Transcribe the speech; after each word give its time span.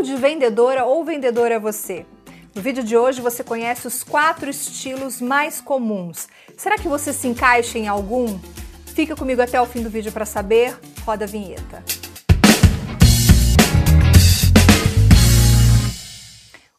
tipo 0.00 0.02
de 0.02 0.16
vendedora 0.16 0.84
ou 0.86 1.04
vendedor 1.04 1.52
é 1.52 1.58
você? 1.58 2.06
No 2.54 2.62
vídeo 2.62 2.82
de 2.82 2.96
hoje 2.96 3.20
você 3.20 3.44
conhece 3.44 3.86
os 3.86 4.02
quatro 4.02 4.48
estilos 4.48 5.20
mais 5.20 5.60
comuns. 5.60 6.26
Será 6.56 6.76
que 6.76 6.88
você 6.88 7.12
se 7.12 7.28
encaixa 7.28 7.78
em 7.78 7.86
algum? 7.86 8.38
Fica 8.86 9.14
comigo 9.14 9.42
até 9.42 9.60
o 9.60 9.66
fim 9.66 9.82
do 9.82 9.90
vídeo 9.90 10.10
para 10.10 10.24
saber. 10.24 10.78
Roda 11.04 11.24
a 11.24 11.28
vinheta. 11.28 11.84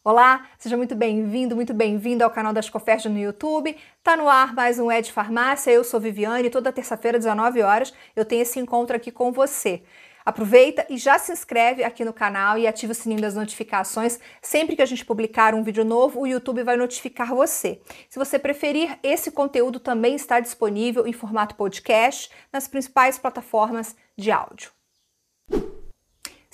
Olá, 0.04 0.48
seja 0.58 0.76
muito 0.76 0.96
bem-vindo, 0.96 1.54
muito 1.54 1.72
bem-vindo 1.72 2.24
ao 2.24 2.30
canal 2.30 2.52
da 2.52 2.58
Escoferd 2.58 3.08
no 3.08 3.18
YouTube. 3.18 3.76
Tá 4.02 4.16
no 4.16 4.28
ar 4.28 4.52
mais 4.52 4.80
um 4.80 4.90
Ed 4.90 5.12
Farmácia, 5.12 5.70
eu 5.70 5.84
sou 5.84 6.00
Viviane 6.00 6.48
e 6.48 6.50
toda 6.50 6.72
terça-feira, 6.72 7.18
19 7.18 7.62
horas, 7.62 7.94
eu 8.16 8.24
tenho 8.24 8.42
esse 8.42 8.58
encontro 8.58 8.96
aqui 8.96 9.12
com 9.12 9.30
você. 9.30 9.80
Aproveita 10.24 10.86
e 10.88 10.96
já 10.96 11.18
se 11.18 11.32
inscreve 11.32 11.82
aqui 11.82 12.04
no 12.04 12.12
canal 12.12 12.58
e 12.58 12.66
ativa 12.66 12.92
o 12.92 12.94
sininho 12.94 13.20
das 13.20 13.34
notificações. 13.34 14.18
Sempre 14.40 14.76
que 14.76 14.82
a 14.82 14.86
gente 14.86 15.04
publicar 15.04 15.54
um 15.54 15.62
vídeo 15.62 15.84
novo, 15.84 16.20
o 16.20 16.26
YouTube 16.26 16.62
vai 16.62 16.76
notificar 16.76 17.34
você. 17.34 17.80
Se 18.08 18.18
você 18.18 18.38
preferir, 18.38 18.98
esse 19.02 19.30
conteúdo 19.30 19.80
também 19.80 20.14
está 20.14 20.40
disponível 20.40 21.06
em 21.06 21.12
formato 21.12 21.54
podcast 21.54 22.30
nas 22.52 22.68
principais 22.68 23.18
plataformas 23.18 23.96
de 24.16 24.30
áudio. 24.30 24.70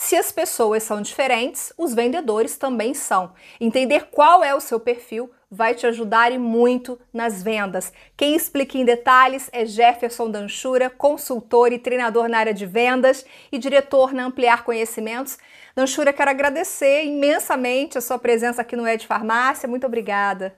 Se 0.01 0.15
as 0.15 0.31
pessoas 0.31 0.85
são 0.85 1.03
diferentes, 1.03 1.73
os 1.77 1.93
vendedores 1.93 2.57
também 2.57 2.95
são. 2.95 3.35
Entender 3.61 4.07
qual 4.13 4.45
é 4.45 4.55
o 4.55 4.61
seu 4.61 4.79
perfil 4.79 5.29
vai 5.51 5.75
te 5.75 5.87
ajudar 5.87 6.31
e 6.31 6.39
muito 6.39 6.99
nas 7.13 7.43
vendas. 7.43 7.93
Quem 8.17 8.35
explica 8.35 8.77
em 8.77 8.85
detalhes 8.85 9.49
é 9.53 9.65
Jefferson 9.65 10.31
Danchura, 10.31 10.91
consultor 10.91 11.73
e 11.73 11.79
treinador 11.79 12.29
na 12.29 12.39
área 12.39 12.55
de 12.55 12.67
vendas 12.67 13.25
e 13.51 13.59
diretor 13.59 14.13
na 14.13 14.27
Ampliar 14.27 14.65
Conhecimentos. 14.65 15.39
Danchura, 15.75 16.13
quero 16.13 16.31
agradecer 16.31 17.05
imensamente 17.05 17.97
a 17.97 18.01
sua 18.01 18.19
presença 18.19 18.61
aqui 18.61 18.77
no 18.77 18.87
Ed 18.87 19.07
Farmácia. 19.07 19.69
Muito 19.69 19.87
obrigada. 19.87 20.55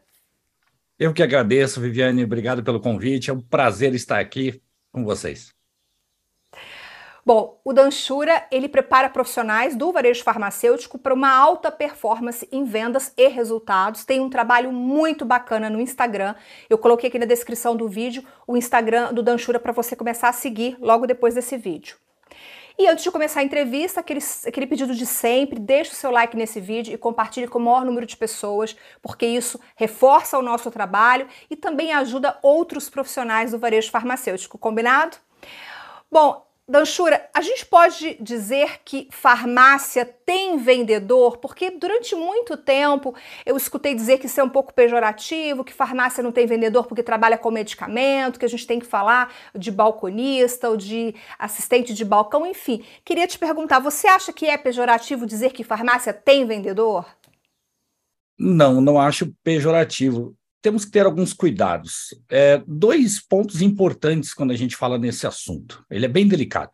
Eu 0.99 1.15
que 1.15 1.23
agradeço, 1.23 1.81
Viviane. 1.81 2.25
Obrigado 2.25 2.63
pelo 2.63 2.81
convite. 2.81 3.31
É 3.31 3.33
um 3.33 3.41
prazer 3.41 3.95
estar 3.95 4.19
aqui 4.19 4.61
com 4.93 5.05
vocês. 5.05 5.60
Bom, 7.33 7.61
o 7.65 7.73
Danchura, 7.73 8.45
ele 8.51 8.69
prepara 8.69 9.09
profissionais 9.09 9.77
do 9.77 9.93
varejo 9.93 10.25
farmacêutico 10.25 10.99
para 10.99 11.15
uma 11.15 11.31
alta 11.33 11.71
performance 11.71 12.49
em 12.51 12.65
vendas 12.65 13.15
e 13.17 13.29
resultados. 13.29 14.05
Tem 14.05 14.19
um 14.19 14.29
trabalho 14.29 14.73
muito 14.73 15.25
bacana 15.25 15.71
no 15.71 15.81
Instagram. 15.81 16.35
Eu 16.69 16.77
coloquei 16.77 17.09
aqui 17.09 17.21
na 17.21 17.27
descrição 17.27 17.77
do 17.77 17.89
vídeo 17.89 18.25
o 18.49 18.57
Instagram 18.57 19.15
do 19.15 19.23
Danchura 19.23 19.61
para 19.61 19.71
você 19.71 19.95
começar 19.95 20.29
a 20.29 20.33
seguir 20.33 20.77
logo 20.81 21.07
depois 21.07 21.33
desse 21.33 21.57
vídeo. 21.57 21.99
E 22.77 22.89
antes 22.89 23.05
de 23.05 23.13
começar 23.13 23.39
a 23.39 23.45
entrevista, 23.45 24.01
aquele, 24.01 24.21
aquele 24.45 24.67
pedido 24.67 24.93
de 24.93 25.07
sempre, 25.07 25.61
deixe 25.61 25.93
o 25.93 25.95
seu 25.95 26.11
like 26.11 26.37
nesse 26.37 26.61
vídeo 26.61 26.93
e 26.93 26.99
compartilhe 26.99 27.47
com 27.47 27.61
o 27.61 27.63
maior 27.63 27.85
número 27.85 28.07
de 28.07 28.17
pessoas, 28.17 28.77
porque 29.01 29.25
isso 29.25 29.61
reforça 29.77 30.37
o 30.37 30.43
nosso 30.43 30.69
trabalho 30.69 31.29
e 31.49 31.55
também 31.55 31.93
ajuda 31.93 32.41
outros 32.43 32.91
profissionais 32.91 33.53
do 33.53 33.59
varejo 33.61 33.89
farmacêutico, 33.89 34.59
combinado? 34.59 35.17
Bom, 36.11 36.50
Danchura, 36.71 37.29
a 37.35 37.43
gente 37.43 37.67
pode 37.67 38.17
dizer 38.21 38.83
que 38.85 39.09
farmácia 39.11 40.07
tem 40.07 40.57
vendedor? 40.57 41.39
Porque 41.39 41.69
durante 41.69 42.15
muito 42.15 42.57
tempo 42.57 43.13
eu 43.45 43.57
escutei 43.57 43.93
dizer 43.93 44.19
que 44.19 44.27
isso 44.27 44.41
é 44.41 44.45
um 44.45 44.49
pouco 44.49 44.73
pejorativo, 44.73 45.65
que 45.65 45.73
farmácia 45.73 46.23
não 46.23 46.31
tem 46.31 46.47
vendedor 46.47 46.87
porque 46.87 47.03
trabalha 47.03 47.37
com 47.37 47.51
medicamento, 47.51 48.39
que 48.39 48.45
a 48.45 48.49
gente 48.49 48.69
tem 48.69 48.79
que 48.79 48.87
falar 48.87 49.35
de 49.53 49.69
balconista 49.73 50.71
ou 50.71 50.77
de 50.77 51.13
assistente 51.37 51.93
de 51.93 52.05
balcão, 52.05 52.47
enfim. 52.47 52.85
Queria 53.05 53.27
te 53.27 53.37
perguntar, 53.37 53.81
você 53.81 54.07
acha 54.07 54.33
que 54.33 54.47
é 54.47 54.57
pejorativo 54.57 55.27
dizer 55.27 55.53
que 55.53 55.65
farmácia 55.65 56.13
tem 56.13 56.45
vendedor? 56.45 57.05
Não, 58.39 58.81
não 58.81 58.97
acho 58.97 59.35
pejorativo 59.43 60.37
temos 60.63 60.85
que 60.85 60.91
ter 60.91 61.07
alguns 61.07 61.33
cuidados. 61.33 62.15
É, 62.31 62.63
dois 62.67 63.21
pontos 63.21 63.63
importantes 63.63 64.35
quando 64.35 64.51
a 64.51 64.57
gente 64.57 64.77
fala 64.77 64.99
nesse 64.99 65.27
assunto. 65.27 65.85
Ele 65.91 66.07
é 66.07 66.09
bem 66.09 66.27
delicado. 66.27 66.73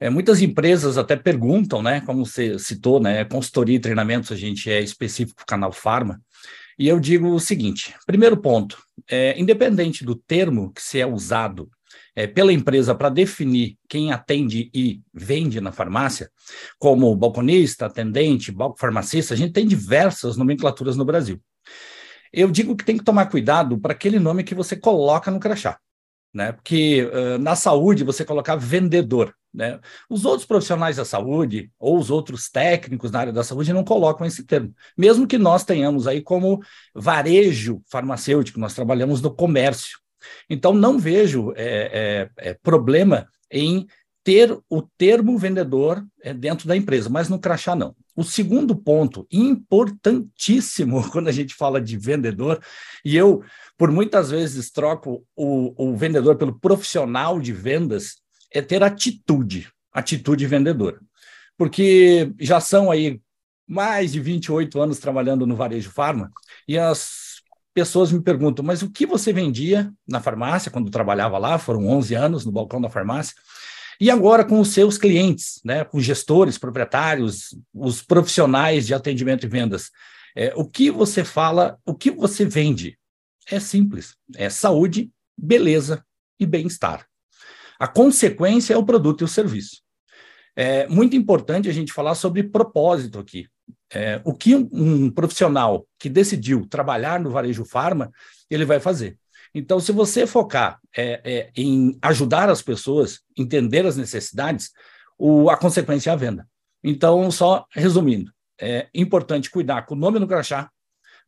É, 0.00 0.08
muitas 0.08 0.40
empresas 0.40 0.96
até 0.96 1.16
perguntam, 1.16 1.82
né? 1.82 2.00
Como 2.00 2.24
você 2.24 2.58
citou, 2.58 3.00
né? 3.00 3.24
Consultoria 3.24 3.76
e 3.76 3.80
treinamentos, 3.80 4.30
a 4.30 4.36
gente 4.36 4.70
é 4.70 4.80
específico 4.80 5.44
canal 5.46 5.72
Farma. 5.72 6.20
E 6.78 6.86
eu 6.86 7.00
digo 7.00 7.28
o 7.28 7.40
seguinte: 7.40 7.94
primeiro 8.06 8.36
ponto, 8.36 8.78
é, 9.10 9.38
independente 9.38 10.04
do 10.04 10.14
termo 10.14 10.72
que 10.72 10.80
se 10.80 11.00
é 11.00 11.06
usado 11.06 11.68
é, 12.14 12.26
pela 12.26 12.52
empresa 12.52 12.94
para 12.94 13.08
definir 13.08 13.76
quem 13.88 14.12
atende 14.12 14.70
e 14.72 15.00
vende 15.12 15.60
na 15.60 15.72
farmácia, 15.72 16.30
como 16.78 17.14
balconista, 17.16 17.86
atendente, 17.86 18.52
balco 18.52 18.78
farmacista, 18.78 19.34
a 19.34 19.36
gente 19.36 19.52
tem 19.52 19.66
diversas 19.66 20.36
nomenclaturas 20.36 20.96
no 20.96 21.04
Brasil. 21.04 21.40
Eu 22.32 22.50
digo 22.50 22.76
que 22.76 22.84
tem 22.84 22.96
que 22.96 23.04
tomar 23.04 23.26
cuidado 23.26 23.78
para 23.78 23.92
aquele 23.92 24.18
nome 24.18 24.44
que 24.44 24.54
você 24.54 24.76
coloca 24.76 25.30
no 25.30 25.40
crachá. 25.40 25.78
Né? 26.32 26.52
Porque 26.52 27.04
uh, 27.04 27.38
na 27.38 27.56
saúde 27.56 28.04
você 28.04 28.24
colocar 28.24 28.56
vendedor. 28.56 29.34
Né? 29.52 29.80
Os 30.10 30.24
outros 30.24 30.46
profissionais 30.46 30.96
da 30.96 31.04
saúde 31.04 31.70
ou 31.78 31.98
os 31.98 32.10
outros 32.10 32.50
técnicos 32.50 33.10
na 33.10 33.20
área 33.20 33.32
da 33.32 33.42
saúde 33.42 33.72
não 33.72 33.82
colocam 33.82 34.26
esse 34.26 34.44
termo. 34.44 34.74
Mesmo 34.96 35.26
que 35.26 35.38
nós 35.38 35.64
tenhamos 35.64 36.06
aí 36.06 36.20
como 36.20 36.60
varejo 36.94 37.82
farmacêutico, 37.90 38.60
nós 38.60 38.74
trabalhamos 38.74 39.22
no 39.22 39.34
comércio. 39.34 39.98
Então, 40.50 40.74
não 40.74 40.98
vejo 40.98 41.52
é, 41.56 42.28
é, 42.36 42.50
é, 42.50 42.54
problema 42.54 43.26
em 43.50 43.86
ter 44.22 44.56
o 44.68 44.82
termo 44.82 45.38
vendedor 45.38 46.04
é, 46.22 46.34
dentro 46.34 46.68
da 46.68 46.76
empresa, 46.76 47.08
mas 47.08 47.28
no 47.28 47.38
crachá 47.38 47.74
não. 47.74 47.94
O 48.18 48.24
segundo 48.24 48.74
ponto, 48.74 49.28
importantíssimo 49.30 51.06
quando 51.12 51.28
a 51.28 51.32
gente 51.32 51.54
fala 51.54 51.80
de 51.80 51.96
vendedor, 51.96 52.60
e 53.04 53.16
eu, 53.16 53.44
por 53.76 53.92
muitas 53.92 54.28
vezes, 54.28 54.72
troco 54.72 55.24
o, 55.36 55.90
o 55.90 55.96
vendedor 55.96 56.34
pelo 56.34 56.58
profissional 56.58 57.38
de 57.38 57.52
vendas, 57.52 58.16
é 58.52 58.60
ter 58.60 58.82
atitude, 58.82 59.70
atitude 59.92 60.44
vendedora. 60.48 60.98
Porque 61.56 62.32
já 62.40 62.58
são 62.58 62.90
aí 62.90 63.20
mais 63.68 64.10
de 64.10 64.18
28 64.18 64.80
anos 64.80 64.98
trabalhando 64.98 65.46
no 65.46 65.54
varejo 65.54 65.92
farma, 65.92 66.28
e 66.66 66.76
as 66.76 67.40
pessoas 67.72 68.10
me 68.10 68.20
perguntam, 68.20 68.64
mas 68.64 68.82
o 68.82 68.90
que 68.90 69.06
você 69.06 69.32
vendia 69.32 69.92
na 70.08 70.20
farmácia 70.20 70.72
quando 70.72 70.90
trabalhava 70.90 71.38
lá? 71.38 71.56
Foram 71.56 71.86
11 71.86 72.16
anos 72.16 72.44
no 72.44 72.50
balcão 72.50 72.80
da 72.80 72.90
farmácia. 72.90 73.36
E 74.00 74.10
agora 74.10 74.44
com 74.44 74.60
os 74.60 74.72
seus 74.72 74.96
clientes, 74.96 75.60
né, 75.64 75.84
com 75.84 76.00
gestores, 76.00 76.56
proprietários, 76.56 77.56
os 77.74 78.00
profissionais 78.00 78.86
de 78.86 78.94
atendimento 78.94 79.44
e 79.44 79.48
vendas. 79.48 79.90
É, 80.36 80.52
o 80.54 80.64
que 80.64 80.90
você 80.90 81.24
fala, 81.24 81.78
o 81.84 81.94
que 81.94 82.10
você 82.10 82.44
vende? 82.44 82.96
É 83.50 83.58
simples, 83.58 84.14
é 84.36 84.48
saúde, 84.48 85.10
beleza 85.36 86.04
e 86.38 86.46
bem-estar. 86.46 87.06
A 87.78 87.88
consequência 87.88 88.74
é 88.74 88.76
o 88.76 88.84
produto 88.84 89.22
e 89.22 89.24
o 89.24 89.28
serviço. 89.28 89.82
É 90.54 90.86
muito 90.88 91.16
importante 91.16 91.68
a 91.68 91.72
gente 91.72 91.92
falar 91.92 92.14
sobre 92.14 92.42
propósito 92.42 93.18
aqui. 93.18 93.46
É, 93.92 94.20
o 94.24 94.34
que 94.34 94.54
um, 94.54 94.68
um 94.72 95.10
profissional 95.10 95.86
que 95.98 96.08
decidiu 96.08 96.66
trabalhar 96.66 97.20
no 97.20 97.30
varejo 97.30 97.64
farma, 97.64 98.10
ele 98.50 98.64
vai 98.64 98.80
fazer. 98.80 99.16
Então, 99.54 99.80
se 99.80 99.92
você 99.92 100.26
focar 100.26 100.78
é, 100.96 101.20
é, 101.24 101.50
em 101.56 101.98
ajudar 102.02 102.48
as 102.48 102.62
pessoas, 102.62 103.20
entender 103.36 103.86
as 103.86 103.96
necessidades, 103.96 104.70
o, 105.18 105.50
a 105.50 105.56
consequência 105.56 106.10
é 106.10 106.12
a 106.12 106.16
venda. 106.16 106.46
Então, 106.82 107.30
só 107.30 107.66
resumindo, 107.70 108.32
é 108.60 108.88
importante 108.94 109.50
cuidar 109.50 109.82
com 109.82 109.94
o 109.94 109.98
nome 109.98 110.18
no 110.18 110.28
crachá, 110.28 110.70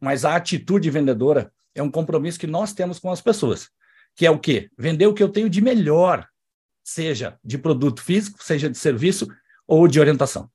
mas 0.01 0.25
a 0.25 0.37
atitude 0.37 0.91
vendedora 0.91 1.53
é 1.75 1.83
um 1.83 1.91
compromisso 1.91 2.39
que 2.39 2.47
nós 2.47 2.73
temos 2.73 2.99
com 2.99 3.11
as 3.11 3.21
pessoas, 3.21 3.69
que 4.15 4.27
é 4.27 4.31
o 4.31 4.39
quê? 4.39 4.71
Vender 4.79 5.07
o 5.07 5.15
que 5.15 5.23
eu 5.23 5.29
tenho 5.29 5.49
de 5.49 5.61
melhor, 5.61 6.27
seja 6.83 7.39
de 7.45 7.59
produto 7.59 8.03
físico, 8.03 8.43
seja 8.43 8.69
de 8.69 8.79
serviço 8.79 9.29
ou 9.67 9.87
de 9.87 10.01
orientação. 10.01 10.51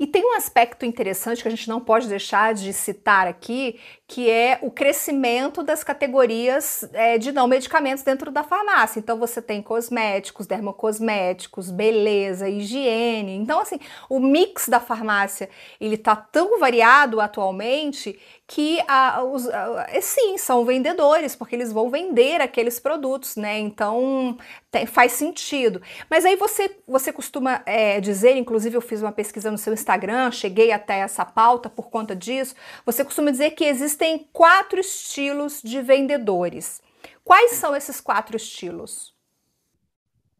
E 0.00 0.06
tem 0.06 0.24
um 0.24 0.36
aspecto 0.36 0.86
interessante 0.86 1.42
que 1.42 1.48
a 1.48 1.50
gente 1.50 1.68
não 1.68 1.80
pode 1.80 2.08
deixar 2.08 2.54
de 2.54 2.72
citar 2.72 3.26
aqui, 3.26 3.80
que 4.08 4.30
é 4.30 4.58
o 4.62 4.70
crescimento 4.70 5.62
das 5.62 5.84
categorias 5.84 6.88
é, 6.94 7.18
de 7.18 7.30
não 7.30 7.46
medicamentos 7.46 8.02
dentro 8.02 8.30
da 8.30 8.42
farmácia. 8.42 8.98
Então 8.98 9.18
você 9.18 9.42
tem 9.42 9.60
cosméticos, 9.60 10.46
dermocosméticos, 10.46 11.70
beleza, 11.70 12.48
higiene. 12.48 13.36
Então 13.36 13.60
assim, 13.60 13.78
o 14.08 14.18
mix 14.18 14.66
da 14.66 14.80
farmácia 14.80 15.50
ele 15.78 15.96
está 15.96 16.16
tão 16.16 16.58
variado 16.58 17.20
atualmente 17.20 18.18
que 18.46 18.80
a, 18.88 19.22
os, 19.22 19.46
é, 19.46 20.00
sim, 20.00 20.38
são 20.38 20.64
vendedores, 20.64 21.36
porque 21.36 21.54
eles 21.54 21.70
vão 21.70 21.90
vender 21.90 22.40
aqueles 22.40 22.80
produtos, 22.80 23.36
né? 23.36 23.58
Então 23.58 24.38
tem, 24.70 24.86
faz 24.86 25.12
sentido. 25.12 25.82
Mas 26.08 26.24
aí 26.24 26.34
você, 26.34 26.74
você 26.86 27.12
costuma 27.12 27.60
é, 27.66 28.00
dizer, 28.00 28.36
inclusive 28.38 28.74
eu 28.74 28.80
fiz 28.80 29.02
uma 29.02 29.12
pesquisa 29.12 29.50
no 29.50 29.58
seu 29.58 29.74
Instagram, 29.74 30.30
cheguei 30.30 30.72
até 30.72 31.00
essa 31.00 31.26
pauta 31.26 31.68
por 31.68 31.90
conta 31.90 32.16
disso. 32.16 32.54
Você 32.86 33.04
costuma 33.04 33.30
dizer 33.30 33.50
que 33.50 33.64
existem 33.98 34.28
quatro 34.32 34.78
estilos 34.78 35.60
de 35.62 35.82
vendedores. 35.82 36.80
Quais 37.24 37.52
são 37.52 37.74
esses 37.74 38.00
quatro 38.00 38.36
estilos? 38.36 39.12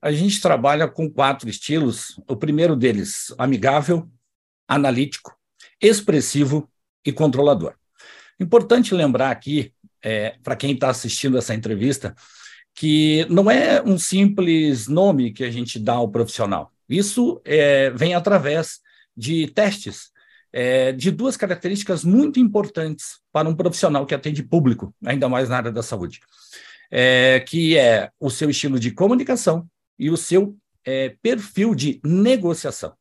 A 0.01 0.13
gente 0.13 0.41
trabalha 0.41 0.87
com 0.87 1.11
quatro 1.11 1.49
estilos. 1.49 2.21
O 2.29 2.37
primeiro 2.37 2.77
deles, 2.77 3.35
amigável, 3.37 4.09
analítico, 4.69 5.37
expressivo 5.83 6.71
e 7.05 7.13
controlador. 7.13 7.75
Importante 8.39 8.95
lembrar 8.95 9.31
aqui, 9.33 9.73
é, 10.01 10.37
para 10.43 10.55
quem 10.55 10.73
está 10.73 10.91
assistindo 10.91 11.37
essa 11.37 11.55
entrevista, 11.55 12.15
que 12.75 13.27
não 13.29 13.51
é 13.51 13.83
um 13.83 13.99
simples 13.99 14.87
nome 14.87 15.33
que 15.33 15.43
a 15.43 15.51
gente 15.51 15.81
dá 15.81 15.95
ao 15.95 16.09
profissional. 16.09 16.73
Isso 16.89 17.43
é, 17.45 17.91
vem 17.91 18.15
através 18.15 18.79
de 19.17 19.49
testes 19.49 20.13
é, 20.53 20.93
de 20.93 21.11
duas 21.11 21.37
características 21.37 22.05
muito 22.05 22.41
importantes 22.41 23.21
para 23.33 23.49
um 23.49 23.55
profissional 23.55 24.07
que 24.07 24.15
atende 24.15 24.43
público, 24.43 24.95
ainda 25.05 25.29
mais 25.29 25.49
na 25.49 25.57
área 25.57 25.73
da 25.73 25.83
saúde, 25.83 26.21
é, 26.91 27.41
que 27.41 27.77
é 27.77 28.11
o 28.19 28.31
seu 28.31 28.51
estilo 28.51 28.79
de 28.79 28.91
comunicação 28.91 29.67
e 29.99 30.11
o 30.11 30.17
seu 30.17 30.57
é, 30.85 31.15
perfil 31.23 31.75
de 31.75 32.01
negociação. 32.05 32.95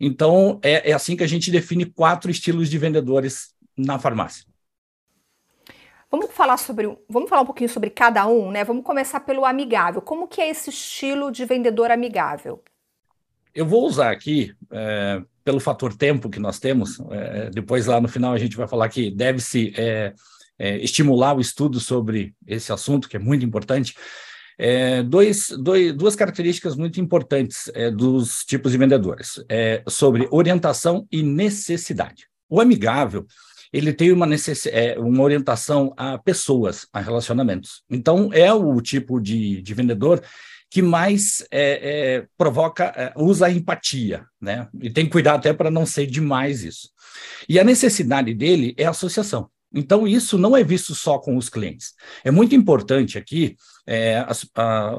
Então, 0.00 0.60
é, 0.62 0.90
é 0.90 0.92
assim 0.92 1.16
que 1.16 1.24
a 1.24 1.28
gente 1.28 1.50
define 1.50 1.84
quatro 1.84 2.30
estilos 2.30 2.68
de 2.68 2.78
vendedores 2.78 3.54
na 3.76 3.98
farmácia. 3.98 4.44
Vamos 6.10 6.30
falar 6.32 6.56
sobre, 6.56 6.86
vamos 7.08 7.28
falar 7.28 7.42
um 7.42 7.46
pouquinho 7.46 7.68
sobre 7.68 7.90
cada 7.90 8.26
um, 8.26 8.50
né? 8.50 8.64
Vamos 8.64 8.84
começar 8.84 9.20
pelo 9.20 9.44
amigável. 9.44 10.00
Como 10.00 10.26
que 10.26 10.40
é 10.40 10.48
esse 10.48 10.70
estilo 10.70 11.30
de 11.30 11.44
vendedor 11.44 11.90
amigável? 11.90 12.62
Eu 13.58 13.66
vou 13.66 13.88
usar 13.88 14.12
aqui, 14.12 14.54
é, 14.70 15.20
pelo 15.42 15.58
fator 15.58 15.92
tempo 15.92 16.30
que 16.30 16.38
nós 16.38 16.60
temos, 16.60 17.00
é, 17.10 17.50
depois 17.50 17.86
lá 17.86 18.00
no 18.00 18.06
final 18.06 18.32
a 18.32 18.38
gente 18.38 18.56
vai 18.56 18.68
falar 18.68 18.88
que 18.88 19.10
deve-se 19.10 19.74
é, 19.76 20.14
é 20.56 20.76
estimular 20.78 21.36
o 21.36 21.40
estudo 21.40 21.80
sobre 21.80 22.36
esse 22.46 22.72
assunto, 22.72 23.08
que 23.08 23.16
é 23.16 23.18
muito 23.18 23.44
importante. 23.44 23.96
É, 24.56 25.02
dois, 25.02 25.48
dois, 25.58 25.92
duas 25.92 26.14
características 26.14 26.76
muito 26.76 27.00
importantes 27.00 27.68
é, 27.74 27.90
dos 27.90 28.44
tipos 28.44 28.70
de 28.70 28.78
vendedores, 28.78 29.44
sobre 29.88 30.28
orientação 30.30 31.04
e 31.10 31.20
necessidade. 31.20 32.28
O 32.48 32.60
amigável, 32.60 33.26
ele 33.72 33.92
tem 33.92 34.12
uma, 34.12 34.24
necess... 34.24 34.68
Uma 34.98 35.24
orientação 35.24 35.92
a 35.96 36.16
pessoas, 36.16 36.86
a 36.92 37.00
relacionamentos. 37.00 37.82
Então, 37.90 38.30
é 38.32 38.52
o 38.52 38.80
tipo 38.80 39.20
de, 39.20 39.60
de 39.62 39.74
vendedor 39.74 40.22
que 40.70 40.82
mais 40.82 41.46
é, 41.50 42.16
é, 42.20 42.26
provoca, 42.36 42.84
é, 42.96 43.12
usa 43.16 43.46
a 43.46 43.50
empatia, 43.50 44.24
né? 44.40 44.68
E 44.80 44.90
tem 44.90 45.06
que 45.06 45.12
cuidar 45.12 45.34
até 45.34 45.52
para 45.52 45.70
não 45.70 45.86
ser 45.86 46.06
demais 46.06 46.62
isso. 46.62 46.90
E 47.48 47.58
a 47.58 47.64
necessidade 47.64 48.34
dele 48.34 48.74
é 48.76 48.84
associação. 48.84 49.48
Então, 49.72 50.08
isso 50.08 50.38
não 50.38 50.56
é 50.56 50.64
visto 50.64 50.94
só 50.94 51.18
com 51.18 51.36
os 51.36 51.48
clientes. 51.48 51.92
É 52.24 52.30
muito 52.30 52.54
importante 52.54 53.18
aqui, 53.18 53.56
é, 53.86 54.24
as, 54.26 54.46
a, 54.54 54.94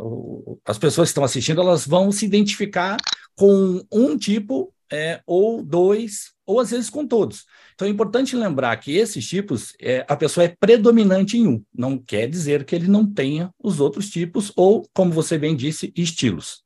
as 0.66 0.77
pessoas 0.77 1.10
que 1.10 1.12
estão 1.12 1.24
assistindo, 1.24 1.62
elas 1.62 1.88
vão 1.88 2.12
se 2.12 2.25
identificar 2.25 2.98
com 3.36 3.83
um 3.92 4.18
tipo 4.18 4.74
é, 4.91 5.21
ou 5.25 5.63
dois, 5.63 6.31
ou 6.45 6.59
às 6.59 6.71
vezes 6.71 6.89
com 6.89 7.06
todos. 7.06 7.45
Então 7.75 7.88
é 7.88 7.91
importante 7.91 8.36
lembrar 8.36 8.75
que 8.77 8.97
esses 8.97 9.27
tipos, 9.27 9.74
é, 9.80 10.06
a 10.07 10.15
pessoa 10.15 10.44
é 10.44 10.56
predominante 10.59 11.38
em 11.38 11.47
um. 11.47 11.63
Não 11.74 11.97
quer 11.97 12.27
dizer 12.27 12.65
que 12.65 12.75
ele 12.75 12.88
não 12.88 13.06
tenha 13.06 13.51
os 13.63 13.80
outros 13.80 14.09
tipos, 14.09 14.51
ou, 14.56 14.86
como 14.94 15.12
você 15.12 15.38
bem 15.38 15.56
disse, 15.56 15.94
estilos. 15.95 16.63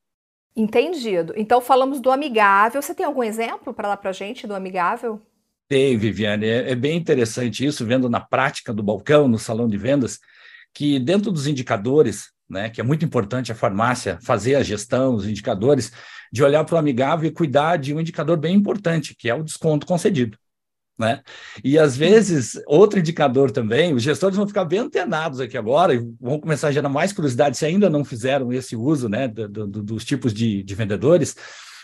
Entendido. 0.55 1.33
Então 1.35 1.59
falamos 1.61 1.99
do 1.99 2.11
amigável. 2.11 2.81
Você 2.81 2.93
tem 2.93 3.05
algum 3.05 3.23
exemplo 3.23 3.73
para 3.73 3.89
dar 3.89 3.97
para 3.97 4.11
a 4.11 4.13
gente 4.13 4.47
do 4.47 4.55
amigável? 4.55 5.21
Tem, 5.67 5.97
Viviane. 5.97 6.45
É, 6.45 6.71
é 6.71 6.75
bem 6.75 6.97
interessante 6.97 7.65
isso, 7.65 7.85
vendo 7.85 8.09
na 8.09 8.19
prática 8.19 8.73
do 8.73 8.83
balcão, 8.83 9.27
no 9.27 9.39
salão 9.39 9.67
de 9.67 9.77
vendas, 9.77 10.19
que 10.73 10.99
dentro 10.99 11.31
dos 11.31 11.47
indicadores, 11.47 12.31
né, 12.53 12.69
que 12.69 12.79
é 12.79 12.83
muito 12.83 13.03
importante 13.03 13.51
a 13.51 13.55
farmácia 13.55 14.17
fazer 14.23 14.55
a 14.55 14.63
gestão, 14.63 15.15
os 15.15 15.27
indicadores, 15.27 15.91
de 16.31 16.43
olhar 16.43 16.63
para 16.63 16.75
o 16.75 16.77
amigável 16.77 17.27
e 17.27 17.33
cuidar 17.33 17.77
de 17.77 17.93
um 17.93 17.99
indicador 17.99 18.37
bem 18.37 18.55
importante, 18.55 19.15
que 19.15 19.29
é 19.29 19.35
o 19.35 19.43
desconto 19.43 19.85
concedido. 19.85 20.37
Né? 20.97 21.21
E 21.63 21.77
às 21.77 21.97
vezes, 21.97 22.61
outro 22.67 22.99
indicador 22.99 23.51
também, 23.51 23.93
os 23.93 24.03
gestores 24.03 24.37
vão 24.37 24.47
ficar 24.47 24.63
bem 24.63 24.79
antenados 24.79 25.39
aqui 25.39 25.57
agora 25.57 25.93
e 25.93 26.07
vão 26.21 26.39
começar 26.39 26.67
a 26.67 26.71
gerar 26.71 26.89
mais 26.89 27.11
curiosidade 27.11 27.57
se 27.57 27.65
ainda 27.65 27.89
não 27.89 28.05
fizeram 28.05 28.53
esse 28.53 28.75
uso 28.75 29.09
né, 29.09 29.27
do, 29.27 29.47
do, 29.47 29.83
dos 29.83 30.05
tipos 30.05 30.33
de, 30.33 30.63
de 30.63 30.75
vendedores, 30.75 31.35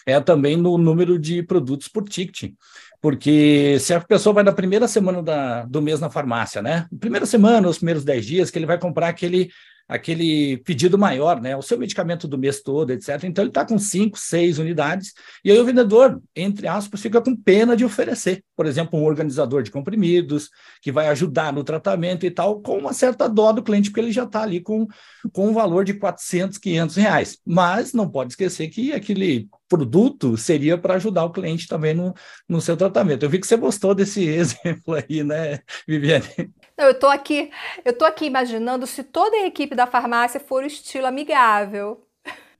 é 0.05 0.19
também 0.19 0.55
no 0.55 0.77
número 0.77 1.17
de 1.17 1.43
produtos 1.43 1.87
por 1.87 2.07
ticket. 2.07 2.53
Porque 3.01 3.77
se 3.79 3.93
a 3.93 4.01
pessoa 4.01 4.33
vai 4.33 4.43
na 4.43 4.51
primeira 4.51 4.87
semana 4.87 5.23
da, 5.23 5.63
do 5.65 5.81
mês 5.81 5.99
na 5.99 6.09
farmácia, 6.09 6.61
né? 6.61 6.85
Primeira 6.99 7.25
semana, 7.25 7.69
os 7.69 7.77
primeiros 7.77 8.03
10 8.03 8.25
dias, 8.25 8.51
que 8.51 8.59
ele 8.59 8.65
vai 8.65 8.77
comprar 8.77 9.07
aquele 9.07 9.49
aquele 9.89 10.57
pedido 10.57 10.99
maior, 10.99 11.41
né? 11.41 11.57
O 11.57 11.63
seu 11.63 11.77
medicamento 11.79 12.27
do 12.27 12.37
mês 12.37 12.61
todo, 12.61 12.91
etc. 12.91 13.23
Então 13.23 13.43
ele 13.43 13.49
está 13.49 13.65
com 13.65 13.79
cinco, 13.79 14.19
seis 14.19 14.59
unidades, 14.59 15.13
e 15.43 15.51
aí 15.51 15.57
o 15.57 15.65
vendedor, 15.65 16.21
entre 16.35 16.67
aspas, 16.67 17.01
fica 17.01 17.19
com 17.19 17.35
pena 17.35 17.75
de 17.75 17.83
oferecer, 17.83 18.43
por 18.55 18.67
exemplo, 18.67 18.99
um 18.99 19.03
organizador 19.03 19.63
de 19.63 19.71
comprimidos, 19.71 20.49
que 20.79 20.91
vai 20.91 21.07
ajudar 21.07 21.51
no 21.51 21.63
tratamento 21.63 22.23
e 22.23 22.29
tal, 22.29 22.61
com 22.61 22.77
uma 22.77 22.93
certa 22.93 23.27
dó 23.27 23.51
do 23.51 23.63
cliente, 23.63 23.89
porque 23.89 24.01
ele 24.01 24.11
já 24.11 24.25
está 24.25 24.43
ali 24.43 24.61
com, 24.61 24.85
com 25.33 25.47
um 25.47 25.53
valor 25.53 25.83
de 25.83 25.95
400, 25.95 26.59
500 26.59 26.95
reais. 26.95 27.39
Mas 27.43 27.91
não 27.91 28.07
pode 28.07 28.33
esquecer 28.33 28.67
que 28.67 28.93
aquele 28.93 29.49
produto 29.67 30.37
seria 30.37 30.77
para 30.77 30.95
ajudar 30.95 31.25
o 31.25 31.31
cliente 31.31 31.67
também 31.67 31.93
no, 31.95 32.13
no 32.47 32.61
seu 32.61 32.77
tratamento. 32.77 33.23
Eu 33.23 33.29
vi 33.29 33.39
que 33.39 33.47
você 33.47 33.57
gostou 33.57 33.95
desse 33.95 34.23
exemplo 34.29 34.93
aí, 34.93 35.23
né, 35.23 35.59
Viviane? 35.87 36.25
Não, 36.79 36.85
eu 36.85 36.91
estou 36.91 37.09
aqui, 37.09 37.51
eu 37.83 37.91
tô 37.91 38.05
aqui 38.05 38.25
imaginando 38.25 38.87
se 38.87 39.03
toda 39.03 39.35
a 39.35 39.45
equipe 39.45 39.75
da 39.75 39.85
farmácia 39.85 40.39
for 40.39 40.63
o 40.63 40.67
estilo 40.67 41.07
amigável. 41.07 42.07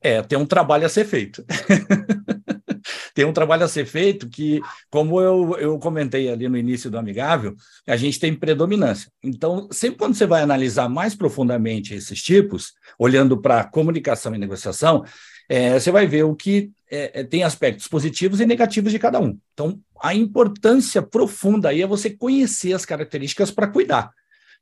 É, 0.02 0.22
tem 0.22 0.38
um 0.38 0.46
trabalho 0.46 0.86
a 0.86 0.90
ser 0.90 1.06
feito. 1.06 1.42
tem 3.16 3.24
um 3.24 3.32
trabalho 3.32 3.64
a 3.64 3.68
ser 3.70 3.86
feito 3.86 4.28
que, 4.28 4.60
como 4.90 5.22
eu, 5.22 5.58
eu 5.58 5.80
comentei 5.80 6.30
ali 6.30 6.50
no 6.50 6.58
início 6.58 6.92
do 6.92 6.98
Amigável, 6.98 7.56
a 7.88 7.96
gente 7.96 8.20
tem 8.20 8.36
predominância. 8.36 9.10
Então, 9.24 9.70
sempre 9.72 9.98
quando 9.98 10.16
você 10.16 10.26
vai 10.26 10.42
analisar 10.42 10.90
mais 10.90 11.16
profundamente 11.16 11.94
esses 11.94 12.22
tipos, 12.22 12.74
olhando 12.98 13.42
para 13.42 13.64
comunicação 13.66 14.36
e 14.36 14.38
negociação, 14.38 15.04
é, 15.50 15.80
você 15.80 15.92
vai 15.92 16.06
ver 16.06 16.24
o 16.24 16.36
que 16.36 16.72
é, 16.92 17.22
é, 17.22 17.24
tem 17.24 17.44
aspectos 17.44 17.88
positivos 17.88 18.40
e 18.40 18.46
negativos 18.46 18.92
de 18.92 19.00
cada 19.00 19.20
um. 19.20 19.38
Então, 19.54 19.80
a 20.00 20.14
importância 20.14 21.02
profunda 21.02 21.70
aí 21.70 21.82
é 21.82 21.88
você 21.88 22.12
conhecer 22.12 22.74
as 22.74 22.86
características 22.86 23.50
para 23.50 23.68
cuidar. 23.68 24.12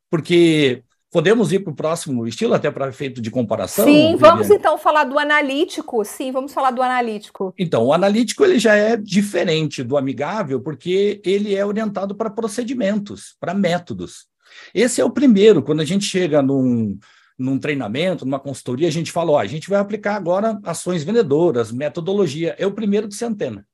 Porque 0.10 0.82
podemos 1.12 1.52
ir 1.52 1.60
para 1.60 1.72
o 1.72 1.76
próximo 1.76 2.26
estilo, 2.26 2.54
até 2.54 2.72
para 2.72 2.88
efeito 2.88 3.22
de 3.22 3.30
comparação? 3.30 3.86
Sim, 3.86 4.16
vamos 4.16 4.50
então 4.50 4.78
falar 4.78 5.04
do 5.04 5.20
analítico. 5.20 6.04
Sim, 6.06 6.32
vamos 6.32 6.54
falar 6.54 6.72
do 6.72 6.82
analítico. 6.82 7.54
Então, 7.58 7.84
o 7.84 7.94
analítico 7.94 8.46
ele 8.46 8.58
já 8.58 8.76
é 8.76 8.96
diferente 8.96 9.84
do 9.84 9.98
amigável, 9.98 10.62
porque 10.62 11.22
ele 11.26 11.54
é 11.54 11.66
orientado 11.66 12.16
para 12.16 12.30
procedimentos, 12.30 13.36
para 13.40 13.54
métodos. 13.54 14.28
Esse 14.74 15.02
é 15.02 15.06
o 15.06 15.10
primeiro, 15.10 15.62
quando 15.62 15.82
a 15.82 15.86
gente 15.86 16.06
chega 16.06 16.42
num, 16.42 16.98
num 17.38 17.60
treinamento, 17.60 18.26
numa 18.26 18.40
consultoria, 18.40 18.88
a 18.88 18.92
gente 18.92 19.12
fala, 19.12 19.32
ó, 19.32 19.40
a 19.40 19.46
gente 19.46 19.70
vai 19.70 19.80
aplicar 19.80 20.16
agora 20.16 20.60
ações 20.64 21.04
vendedoras, 21.04 21.72
metodologia, 21.72 22.56
é 22.58 22.66
o 22.66 22.72
primeiro 22.72 23.08
que 23.08 23.16
se 23.16 23.24
antena, 23.24 23.66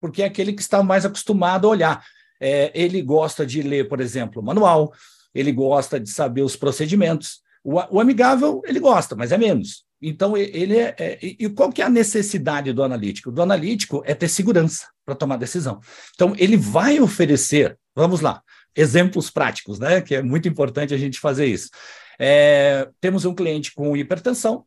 porque 0.00 0.22
é 0.22 0.26
aquele 0.26 0.52
que 0.52 0.60
está 0.60 0.82
mais 0.82 1.04
acostumado 1.04 1.66
a 1.66 1.70
olhar. 1.70 2.04
É, 2.38 2.70
ele 2.74 3.00
gosta 3.00 3.46
de 3.46 3.62
ler, 3.62 3.88
por 3.88 4.00
exemplo, 4.00 4.42
manual, 4.42 4.92
ele 5.34 5.50
gosta 5.52 5.98
de 5.98 6.10
saber 6.10 6.42
os 6.42 6.56
procedimentos. 6.56 7.40
O, 7.64 7.74
o 7.96 8.00
amigável, 8.00 8.62
ele 8.66 8.78
gosta, 8.78 9.16
mas 9.16 9.32
é 9.32 9.38
menos. 9.38 9.86
Então, 10.00 10.36
ele 10.36 10.76
é, 10.76 10.94
é, 10.98 11.18
E 11.22 11.48
qual 11.48 11.72
que 11.72 11.80
é 11.80 11.86
a 11.86 11.90
necessidade 11.90 12.72
do 12.72 12.82
analítico? 12.82 13.32
Do 13.32 13.42
analítico 13.42 14.02
é 14.04 14.14
ter 14.14 14.28
segurança 14.28 14.88
para 15.04 15.14
tomar 15.14 15.36
decisão. 15.36 15.80
Então, 16.14 16.34
ele 16.36 16.56
vai 16.56 17.00
oferecer, 17.00 17.78
vamos 17.94 18.20
lá, 18.20 18.42
exemplos 18.76 19.30
práticos, 19.30 19.78
né? 19.78 20.02
Que 20.02 20.16
é 20.16 20.22
muito 20.22 20.46
importante 20.46 20.92
a 20.92 20.98
gente 20.98 21.18
fazer 21.18 21.46
isso. 21.46 21.70
É, 22.18 22.88
temos 23.00 23.24
um 23.24 23.34
cliente 23.34 23.74
com 23.74 23.96
hipertensão 23.96 24.64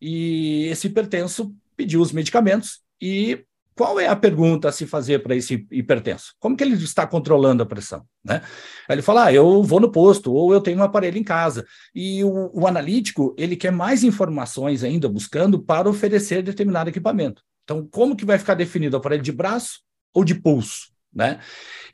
e 0.00 0.66
esse 0.66 0.86
hipertenso 0.86 1.54
pediu 1.76 2.00
os 2.00 2.12
medicamentos 2.12 2.80
e 3.00 3.44
qual 3.78 4.00
é 4.00 4.08
a 4.08 4.16
pergunta 4.16 4.68
a 4.68 4.72
se 4.72 4.84
fazer 4.88 5.22
para 5.22 5.36
esse 5.36 5.64
hipertenso? 5.70 6.34
Como 6.40 6.56
que 6.56 6.64
ele 6.64 6.74
está 6.74 7.06
controlando 7.06 7.62
a 7.62 7.66
pressão? 7.66 8.04
Né? 8.24 8.42
Ele 8.88 9.02
fala, 9.02 9.26
ah, 9.26 9.32
eu 9.32 9.62
vou 9.62 9.78
no 9.78 9.92
posto, 9.92 10.32
ou 10.32 10.52
eu 10.52 10.60
tenho 10.60 10.80
um 10.80 10.82
aparelho 10.82 11.16
em 11.16 11.22
casa. 11.22 11.64
E 11.94 12.24
o, 12.24 12.50
o 12.52 12.66
analítico, 12.66 13.36
ele 13.38 13.54
quer 13.54 13.70
mais 13.70 14.02
informações 14.02 14.82
ainda, 14.82 15.08
buscando 15.08 15.60
para 15.60 15.88
oferecer 15.88 16.42
determinado 16.42 16.90
equipamento. 16.90 17.40
Então, 17.62 17.86
como 17.88 18.16
que 18.16 18.24
vai 18.24 18.36
ficar 18.36 18.54
definido 18.54 18.96
o 18.96 18.98
aparelho 18.98 19.22
de 19.22 19.30
braço 19.30 19.78
ou 20.12 20.24
de 20.24 20.34
pulso? 20.34 20.88
Né? 21.14 21.38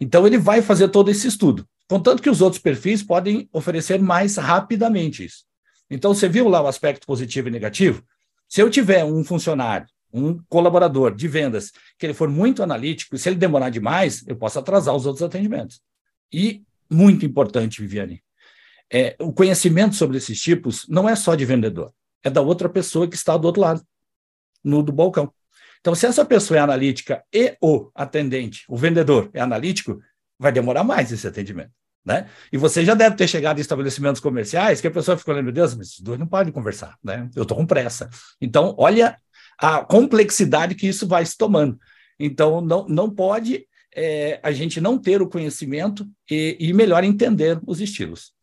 Então, 0.01 0.27
ele 0.27 0.39
vai 0.39 0.63
fazer 0.63 0.89
todo 0.89 1.11
esse 1.11 1.29
estudo. 1.29 1.69
Contanto 1.89 2.23
que 2.23 2.31
os 2.31 2.41
outros 2.41 2.61
perfis 2.61 3.03
podem 3.03 3.49
oferecer 3.53 4.01
mais 4.01 4.37
rapidamente 4.37 5.25
isso. 5.25 5.45
Então, 5.91 6.15
você 6.15 6.29
viu 6.29 6.49
lá 6.49 6.63
o 6.63 6.67
aspecto 6.67 7.07
positivo 7.07 7.49
e 7.49 7.51
negativo? 7.51 8.03
Se 8.49 8.61
eu 8.61 8.71
tiver 8.71 9.05
um 9.05 9.23
funcionário, 9.23 9.87
um 10.13 10.39
colaborador 10.49 11.15
de 11.15 11.29
vendas, 11.29 11.73
que 11.99 12.07
ele 12.07 12.15
for 12.15 12.29
muito 12.29 12.63
analítico, 12.63 13.17
e 13.17 13.19
se 13.19 13.29
ele 13.29 13.37
demorar 13.37 13.69
demais, 13.69 14.25
eu 14.27 14.37
posso 14.37 14.59
atrasar 14.59 14.95
os 14.95 15.07
outros 15.07 15.23
atendimentos. 15.23 15.81
E, 16.33 16.63
muito 16.89 17.27
importante, 17.27 17.81
Viviane, 17.81 18.23
é, 18.93 19.17
o 19.19 19.33
conhecimento 19.33 19.95
sobre 19.97 20.17
esses 20.17 20.41
tipos 20.41 20.87
não 20.89 21.09
é 21.09 21.17
só 21.17 21.35
de 21.35 21.45
vendedor, 21.45 21.93
é 22.23 22.31
da 22.31 22.41
outra 22.41 22.69
pessoa 22.69 23.09
que 23.09 23.17
está 23.17 23.37
do 23.37 23.47
outro 23.47 23.61
lado, 23.61 23.83
no 24.63 24.83
do 24.83 24.93
balcão. 24.93 25.33
Então, 25.81 25.95
se 25.95 26.07
essa 26.07 26.25
pessoa 26.25 26.59
é 26.59 26.61
analítica 26.61 27.23
e 27.33 27.57
o 27.61 27.91
atendente, 27.95 28.65
o 28.69 28.77
vendedor 28.77 29.29
é 29.35 29.41
analítico, 29.41 30.01
vai 30.39 30.53
demorar 30.53 30.85
mais 30.85 31.13
esse 31.13 31.27
atendimento. 31.27 31.71
Né? 32.05 32.29
E 32.53 32.59
você 32.59 32.85
já 32.85 32.95
deve 32.95 33.17
ter 33.17 33.27
chegado 33.27 33.59
em 33.59 33.63
estabelecimentos 33.63 34.21
comerciais 34.21 34.81
que 34.81 34.87
a 34.87 34.91
pessoa 34.91 35.17
ficou 35.17 35.33
olhando, 35.33 35.47
meu 35.47 35.55
Deus, 35.55 35.75
mas 35.75 35.95
os 35.95 36.01
dois 36.01 36.19
não 36.19 36.27
podem 36.27 36.53
conversar, 36.53 36.99
né? 37.03 37.31
Eu 37.35 37.45
estou 37.45 37.57
com 37.57 37.65
pressa. 37.65 38.11
Então, 38.39 38.75
olha 38.77 39.17
a 39.59 39.83
complexidade 39.83 40.75
que 40.75 40.87
isso 40.87 41.09
vai 41.09 41.25
se 41.25 41.35
tomando. 41.35 41.79
Então, 42.19 42.61
não, 42.61 42.87
não 42.87 43.09
pode 43.09 43.67
é, 43.95 44.39
a 44.43 44.53
gente 44.53 44.81
não 44.81 44.99
ter 44.99 45.23
o 45.23 45.29
conhecimento 45.29 46.07
e, 46.31 46.57
e 46.61 46.73
melhor 46.75 47.05
entender 47.05 47.59
os 47.67 47.81
estilos. 47.81 48.35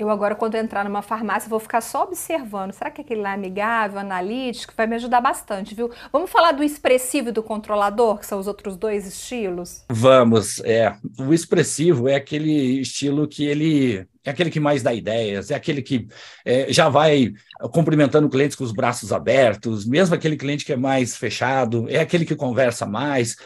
Eu 0.00 0.08
agora, 0.08 0.34
quando 0.34 0.54
entrar 0.54 0.82
numa 0.82 1.02
farmácia, 1.02 1.46
vou 1.46 1.60
ficar 1.60 1.82
só 1.82 2.04
observando. 2.04 2.72
Será 2.72 2.90
que 2.90 3.02
aquele 3.02 3.20
lá 3.20 3.32
é 3.32 3.34
amigável, 3.34 3.98
analítico? 3.98 4.72
Vai 4.74 4.86
me 4.86 4.94
ajudar 4.94 5.20
bastante, 5.20 5.74
viu? 5.74 5.90
Vamos 6.10 6.30
falar 6.30 6.52
do 6.52 6.64
expressivo 6.64 7.28
e 7.28 7.32
do 7.32 7.42
controlador, 7.42 8.18
que 8.18 8.24
são 8.24 8.38
os 8.38 8.46
outros 8.46 8.78
dois 8.78 9.06
estilos? 9.06 9.84
Vamos, 9.90 10.58
é. 10.60 10.96
O 11.18 11.34
expressivo 11.34 12.08
é 12.08 12.14
aquele 12.14 12.80
estilo 12.80 13.28
que 13.28 13.44
ele 13.44 14.06
é 14.24 14.30
aquele 14.30 14.48
que 14.48 14.58
mais 14.58 14.82
dá 14.82 14.94
ideias, 14.94 15.50
é 15.50 15.54
aquele 15.54 15.82
que 15.82 16.06
é, 16.46 16.72
já 16.72 16.88
vai 16.88 17.34
cumprimentando 17.70 18.28
clientes 18.30 18.56
com 18.56 18.64
os 18.64 18.72
braços 18.72 19.12
abertos, 19.12 19.84
mesmo 19.84 20.14
aquele 20.14 20.36
cliente 20.36 20.64
que 20.64 20.72
é 20.72 20.76
mais 20.78 21.14
fechado, 21.14 21.86
é 21.90 21.98
aquele 21.98 22.24
que 22.24 22.34
conversa 22.34 22.86
mais, 22.86 23.36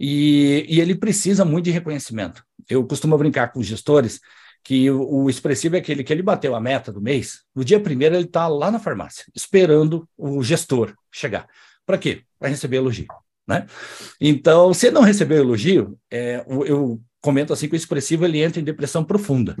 e, 0.00 0.66
e 0.68 0.80
ele 0.80 0.96
precisa 0.96 1.44
muito 1.44 1.66
de 1.66 1.70
reconhecimento. 1.70 2.44
Eu 2.68 2.84
costumo 2.84 3.16
brincar 3.16 3.52
com 3.52 3.60
os 3.60 3.66
gestores 3.66 4.20
que 4.64 4.90
o, 4.90 5.24
o, 5.24 5.30
expressivo 5.30 5.76
é 5.76 5.78
aquele 5.78 6.04
que 6.04 6.12
ele 6.12 6.22
bateu 6.22 6.54
a 6.54 6.60
meta 6.60 6.92
do 6.92 7.00
mês, 7.00 7.42
no 7.54 7.64
dia 7.64 7.80
primeiro 7.80 8.14
ele 8.14 8.24
está 8.24 8.46
lá 8.46 8.70
na 8.70 8.78
farmácia, 8.78 9.24
esperando 9.34 10.08
o 10.16 10.42
gestor 10.42 10.94
chegar. 11.10 11.46
Para 11.84 11.98
quê? 11.98 12.22
Para 12.38 12.48
receber 12.48 12.76
elogio. 12.76 13.08
Né? 13.46 13.66
Então, 14.20 14.72
se 14.72 14.90
não 14.90 15.02
receber 15.02 15.36
elogio, 15.36 15.98
é, 16.10 16.44
eu 16.46 17.00
comento 17.20 17.52
assim 17.52 17.68
que 17.68 17.74
o 17.74 17.76
expressivo 17.76 18.24
ele 18.24 18.40
entra 18.40 18.60
em 18.60 18.64
depressão 18.64 19.04
profunda. 19.04 19.56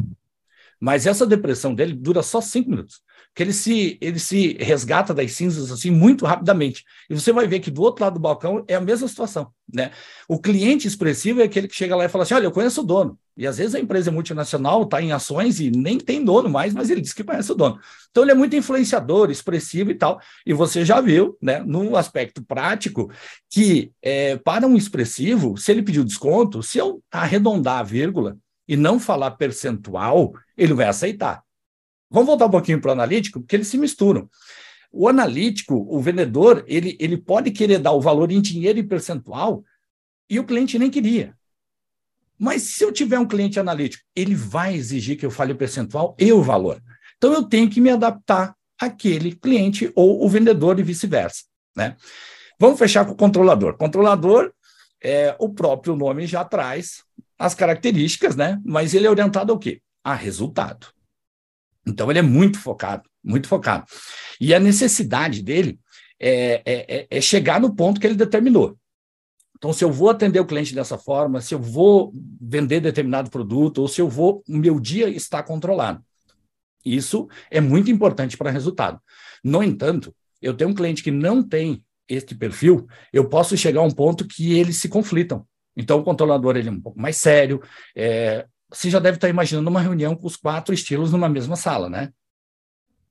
Mas 0.80 1.06
essa 1.06 1.26
depressão 1.26 1.74
dele 1.74 1.94
dura 1.94 2.22
só 2.22 2.40
cinco 2.40 2.70
minutos 2.70 3.00
que 3.34 3.42
ele 3.42 3.52
se, 3.52 3.96
ele 4.00 4.18
se 4.18 4.56
resgata 4.60 5.14
das 5.14 5.32
cinzas 5.32 5.70
assim 5.70 5.90
muito 5.90 6.26
rapidamente. 6.26 6.84
E 7.08 7.14
você 7.14 7.32
vai 7.32 7.46
ver 7.46 7.60
que 7.60 7.70
do 7.70 7.82
outro 7.82 8.04
lado 8.04 8.14
do 8.14 8.20
balcão 8.20 8.64
é 8.68 8.74
a 8.74 8.80
mesma 8.80 9.08
situação. 9.08 9.50
Né? 9.72 9.90
O 10.28 10.38
cliente 10.38 10.86
expressivo 10.86 11.40
é 11.40 11.44
aquele 11.44 11.66
que 11.66 11.74
chega 11.74 11.96
lá 11.96 12.04
e 12.04 12.08
fala 12.08 12.24
assim: 12.24 12.34
olha, 12.34 12.44
eu 12.44 12.52
conheço 12.52 12.82
o 12.82 12.84
dono. 12.84 13.18
E 13.34 13.46
às 13.46 13.56
vezes 13.56 13.74
a 13.74 13.80
empresa 13.80 14.10
é 14.10 14.12
multinacional, 14.12 14.82
está 14.82 15.00
em 15.00 15.12
ações 15.12 15.58
e 15.58 15.70
nem 15.70 15.98
tem 15.98 16.22
dono 16.22 16.50
mais, 16.50 16.74
mas 16.74 16.90
ele 16.90 17.00
diz 17.00 17.14
que 17.14 17.24
conhece 17.24 17.50
o 17.50 17.54
dono. 17.54 17.80
Então 18.10 18.22
ele 18.22 18.32
é 18.32 18.34
muito 18.34 18.54
influenciador, 18.54 19.30
expressivo 19.30 19.90
e 19.90 19.94
tal. 19.94 20.20
E 20.44 20.52
você 20.52 20.84
já 20.84 21.00
viu, 21.00 21.38
né, 21.40 21.60
no 21.60 21.96
aspecto 21.96 22.44
prático, 22.44 23.10
que 23.48 23.90
é, 24.02 24.36
para 24.36 24.66
um 24.66 24.76
expressivo, 24.76 25.56
se 25.56 25.72
ele 25.72 25.82
pediu 25.82 26.04
desconto, 26.04 26.62
se 26.62 26.76
eu 26.76 27.02
arredondar 27.10 27.78
a 27.78 27.82
vírgula 27.82 28.36
e 28.68 28.76
não 28.76 29.00
falar 29.00 29.30
percentual, 29.32 30.34
ele 30.54 30.74
vai 30.74 30.86
aceitar. 30.86 31.42
Vamos 32.12 32.26
voltar 32.26 32.46
um 32.46 32.50
pouquinho 32.50 32.80
para 32.80 32.90
o 32.90 32.92
analítico, 32.92 33.40
porque 33.40 33.56
eles 33.56 33.68
se 33.68 33.78
misturam. 33.78 34.28
O 34.92 35.08
analítico, 35.08 35.86
o 35.88 35.98
vendedor, 36.00 36.62
ele, 36.68 36.96
ele 37.00 37.16
pode 37.16 37.50
querer 37.50 37.78
dar 37.78 37.92
o 37.92 38.00
valor 38.00 38.30
em 38.30 38.40
dinheiro 38.40 38.78
e 38.78 38.82
percentual 38.82 39.64
e 40.28 40.38
o 40.38 40.44
cliente 40.44 40.78
nem 40.78 40.90
queria. 40.90 41.34
Mas 42.38 42.62
se 42.62 42.84
eu 42.84 42.92
tiver 42.92 43.18
um 43.18 43.26
cliente 43.26 43.58
analítico, 43.58 44.04
ele 44.14 44.34
vai 44.34 44.74
exigir 44.74 45.16
que 45.16 45.24
eu 45.24 45.30
fale 45.30 45.52
o 45.52 45.56
percentual 45.56 46.14
e 46.18 46.30
o 46.32 46.42
valor. 46.42 46.82
Então 47.16 47.32
eu 47.32 47.44
tenho 47.44 47.70
que 47.70 47.80
me 47.80 47.88
adaptar 47.88 48.54
àquele 48.78 49.34
cliente 49.34 49.90
ou 49.94 50.22
o 50.22 50.28
vendedor 50.28 50.78
e 50.78 50.82
vice-versa. 50.82 51.44
Né? 51.74 51.96
Vamos 52.58 52.78
fechar 52.78 53.06
com 53.06 53.12
o 53.12 53.16
controlador. 53.16 53.76
Controlador, 53.78 54.52
é, 55.02 55.34
o 55.38 55.48
próprio 55.48 55.96
nome 55.96 56.26
já 56.26 56.44
traz 56.44 57.02
as 57.38 57.54
características, 57.54 58.36
né? 58.36 58.60
mas 58.64 58.92
ele 58.92 59.06
é 59.06 59.10
orientado 59.10 59.52
ao 59.52 59.58
quê? 59.58 59.80
A 60.04 60.14
resultado. 60.14 60.88
Então, 61.86 62.10
ele 62.10 62.18
é 62.18 62.22
muito 62.22 62.58
focado, 62.58 63.08
muito 63.22 63.48
focado. 63.48 63.86
E 64.40 64.54
a 64.54 64.60
necessidade 64.60 65.42
dele 65.42 65.78
é, 66.18 66.62
é, 66.64 66.96
é, 66.96 67.06
é, 67.10 67.20
chegar 67.20 67.60
no 67.60 67.74
ponto 67.74 68.00
que 68.00 68.06
ele 68.06 68.14
determinou. 68.14 68.78
Então, 69.56 69.72
se 69.72 69.84
eu 69.84 69.92
vou 69.92 70.10
atender 70.10 70.40
o 70.40 70.46
cliente 70.46 70.74
dessa 70.74 70.98
forma, 70.98 71.40
se 71.40 71.54
eu 71.54 71.60
vou 71.60 72.12
vender 72.40 72.80
determinado 72.80 73.30
produto, 73.30 73.78
ou 73.78 73.88
se 73.88 74.00
eu 74.00 74.08
vou, 74.08 74.42
o 74.48 74.56
meu 74.56 74.80
dia 74.80 75.08
está 75.08 75.42
controlado. 75.42 76.02
Isso 76.84 77.28
é 77.50 77.60
muito 77.60 77.90
importante 77.90 78.36
para 78.36 78.50
resultado. 78.50 79.00
No 79.42 79.62
entanto, 79.62 80.14
eu 80.40 80.54
tenho 80.54 80.70
um 80.70 80.74
cliente 80.74 81.02
que 81.02 81.10
não 81.10 81.42
tem 81.42 81.84
este 82.08 82.34
perfil, 82.34 82.86
eu 83.12 83.28
posso 83.28 83.56
chegar 83.56 83.80
a 83.80 83.84
um 83.84 83.90
ponto 83.90 84.26
que 84.26 84.58
eles 84.58 84.76
se 84.76 84.88
conflitam. 84.88 85.46
Então, 85.76 86.00
o 86.00 86.04
controlador 86.04 86.56
ele 86.56 86.68
é 86.68 86.72
um 86.72 86.80
pouco 86.80 87.00
mais 87.00 87.16
sério, 87.16 87.62
é, 87.96 88.46
você 88.72 88.88
já 88.88 88.98
deve 88.98 89.16
estar 89.16 89.28
imaginando 89.28 89.68
uma 89.68 89.80
reunião 89.80 90.16
com 90.16 90.26
os 90.26 90.36
quatro 90.36 90.74
estilos 90.74 91.12
numa 91.12 91.28
mesma 91.28 91.56
sala, 91.56 91.88
né? 91.88 92.10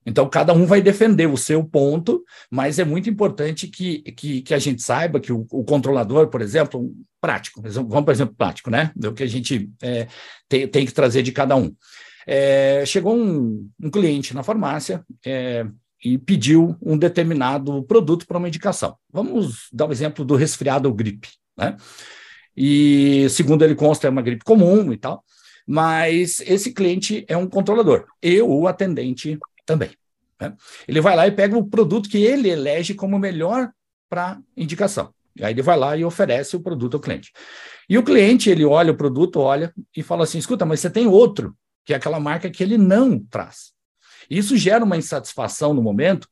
Então, 0.03 0.27
cada 0.27 0.51
um 0.51 0.65
vai 0.65 0.81
defender 0.81 1.27
o 1.27 1.37
seu 1.37 1.63
ponto, 1.63 2.23
mas 2.49 2.79
é 2.79 2.83
muito 2.83 3.07
importante 3.07 3.67
que, 3.67 3.99
que, 4.13 4.41
que 4.41 4.53
a 4.53 4.57
gente 4.57 4.81
saiba 4.81 5.19
que 5.19 5.31
o, 5.31 5.45
o, 5.51 5.63
controlador, 5.63 6.27
por 6.27 6.41
exemplo, 6.41 6.81
um 6.81 7.03
prático, 7.19 7.61
vamos 7.61 8.03
por 8.03 8.11
exemplo, 8.11 8.35
prático, 8.35 8.71
né? 8.71 8.91
O 9.05 9.13
que 9.13 9.21
a 9.21 9.27
gente 9.27 9.69
é, 9.81 10.07
tem, 10.49 10.67
tem 10.67 10.85
que 10.87 10.91
trazer 10.91 11.21
de 11.21 11.31
cada 11.31 11.55
um. 11.55 11.71
É, 12.25 12.83
chegou 12.85 13.15
um, 13.15 13.69
um, 13.79 13.91
cliente 13.91 14.33
na 14.33 14.41
farmácia 14.41 15.05
é, 15.23 15.67
e 16.03 16.17
pediu 16.17 16.75
um 16.81 16.97
determinado 16.97 17.83
produto 17.83 18.25
para 18.25 18.39
uma 18.39 18.47
indicação. 18.47 18.97
Vamos 19.11 19.67
dar 19.71 19.85
o 19.85 19.89
um 19.89 19.91
exemplo 19.91 20.25
do 20.25 20.35
resfriado 20.35 20.89
ou 20.89 20.95
gripe, 20.95 21.29
né? 21.55 21.77
E, 22.57 23.27
segundo 23.29 23.63
ele 23.63 23.75
consta, 23.75 24.07
é 24.07 24.09
uma 24.09 24.21
gripe 24.21 24.43
comum 24.43 24.91
e 24.91 24.97
tal 24.97 25.23
mas 25.71 26.41
esse 26.41 26.73
cliente 26.73 27.23
é 27.29 27.37
um 27.37 27.47
controlador, 27.47 28.05
e 28.21 28.41
o 28.41 28.67
atendente 28.67 29.39
também. 29.65 29.91
Né? 30.37 30.53
Ele 30.85 30.99
vai 30.99 31.15
lá 31.15 31.25
e 31.25 31.31
pega 31.31 31.57
o 31.57 31.65
produto 31.65 32.09
que 32.09 32.17
ele 32.17 32.49
elege 32.49 32.93
como 32.93 33.17
melhor 33.17 33.71
para 34.09 34.37
indicação. 34.57 35.13
E 35.33 35.45
aí 35.45 35.53
ele 35.53 35.61
vai 35.61 35.77
lá 35.77 35.95
e 35.95 36.03
oferece 36.03 36.57
o 36.57 36.59
produto 36.59 36.95
ao 36.95 36.99
cliente. 36.99 37.31
E 37.87 37.97
o 37.97 38.03
cliente, 38.03 38.49
ele 38.49 38.65
olha 38.65 38.91
o 38.91 38.97
produto, 38.97 39.39
olha 39.39 39.73
e 39.95 40.03
fala 40.03 40.25
assim: 40.25 40.39
escuta, 40.39 40.65
mas 40.65 40.81
você 40.81 40.89
tem 40.89 41.07
outro, 41.07 41.55
que 41.85 41.93
é 41.93 41.95
aquela 41.95 42.19
marca 42.19 42.49
que 42.49 42.61
ele 42.61 42.77
não 42.77 43.17
traz. 43.17 43.71
Isso 44.29 44.57
gera 44.57 44.83
uma 44.83 44.97
insatisfação 44.97 45.73
no 45.73 45.81
momento 45.81 46.27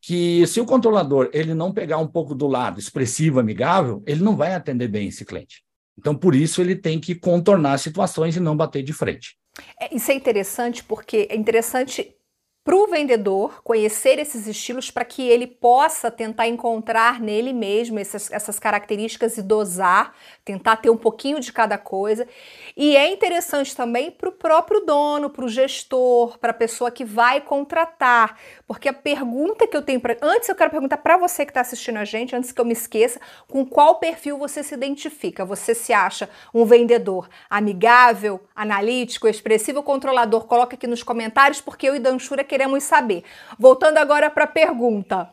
que 0.00 0.46
se 0.46 0.62
o 0.62 0.64
controlador 0.64 1.28
ele 1.34 1.52
não 1.52 1.74
pegar 1.74 1.98
um 1.98 2.08
pouco 2.08 2.34
do 2.34 2.46
lado 2.46 2.80
expressivo, 2.80 3.38
amigável, 3.38 4.02
ele 4.06 4.24
não 4.24 4.34
vai 4.34 4.54
atender 4.54 4.88
bem 4.88 5.08
esse 5.08 5.26
cliente. 5.26 5.62
Então, 5.98 6.14
por 6.14 6.34
isso, 6.34 6.60
ele 6.60 6.76
tem 6.76 7.00
que 7.00 7.14
contornar 7.14 7.76
situações 7.78 8.36
e 8.36 8.40
não 8.40 8.56
bater 8.56 8.82
de 8.82 8.92
frente. 8.92 9.36
É, 9.80 9.94
isso 9.94 10.10
é 10.10 10.14
interessante 10.14 10.84
porque 10.84 11.26
é 11.28 11.36
interessante 11.36 12.14
para 12.68 12.76
o 12.76 12.86
vendedor 12.86 13.62
conhecer 13.62 14.18
esses 14.18 14.46
estilos 14.46 14.90
para 14.90 15.02
que 15.02 15.26
ele 15.26 15.46
possa 15.46 16.10
tentar 16.10 16.48
encontrar 16.48 17.18
nele 17.18 17.50
mesmo 17.50 17.98
essas, 17.98 18.30
essas 18.30 18.58
características 18.58 19.38
e 19.38 19.42
dosar, 19.42 20.12
tentar 20.44 20.76
ter 20.76 20.90
um 20.90 20.96
pouquinho 20.98 21.40
de 21.40 21.50
cada 21.50 21.78
coisa. 21.78 22.28
E 22.76 22.94
é 22.94 23.10
interessante 23.10 23.74
também 23.74 24.10
para 24.10 24.28
o 24.28 24.32
próprio 24.32 24.80
dono, 24.80 25.30
para 25.30 25.46
o 25.46 25.48
gestor, 25.48 26.36
para 26.38 26.50
a 26.50 26.54
pessoa 26.54 26.90
que 26.90 27.06
vai 27.06 27.40
contratar, 27.40 28.38
porque 28.66 28.90
a 28.90 28.92
pergunta 28.92 29.66
que 29.66 29.74
eu 29.74 29.80
tenho 29.80 29.98
para. 29.98 30.18
Antes, 30.20 30.50
eu 30.50 30.54
quero 30.54 30.70
perguntar 30.70 30.98
para 30.98 31.16
você 31.16 31.46
que 31.46 31.50
está 31.52 31.62
assistindo 31.62 31.96
a 31.96 32.04
gente, 32.04 32.36
antes 32.36 32.52
que 32.52 32.60
eu 32.60 32.66
me 32.66 32.74
esqueça, 32.74 33.18
com 33.50 33.64
qual 33.64 33.94
perfil 33.94 34.36
você 34.36 34.62
se 34.62 34.74
identifica? 34.74 35.42
Você 35.42 35.74
se 35.74 35.94
acha 35.94 36.28
um 36.52 36.66
vendedor 36.66 37.30
amigável, 37.48 38.42
analítico, 38.54 39.26
expressivo, 39.26 39.82
controlador? 39.82 40.44
Coloca 40.44 40.76
aqui 40.76 40.86
nos 40.86 41.02
comentários, 41.02 41.62
porque 41.62 41.88
eu 41.88 41.96
e 41.96 41.98
Danchura 41.98 42.44
queremos 42.44 42.57
saber. 42.80 43.24
Voltando 43.58 43.98
agora 43.98 44.30
para 44.30 44.44
a 44.44 44.48
pergunta. 44.48 45.30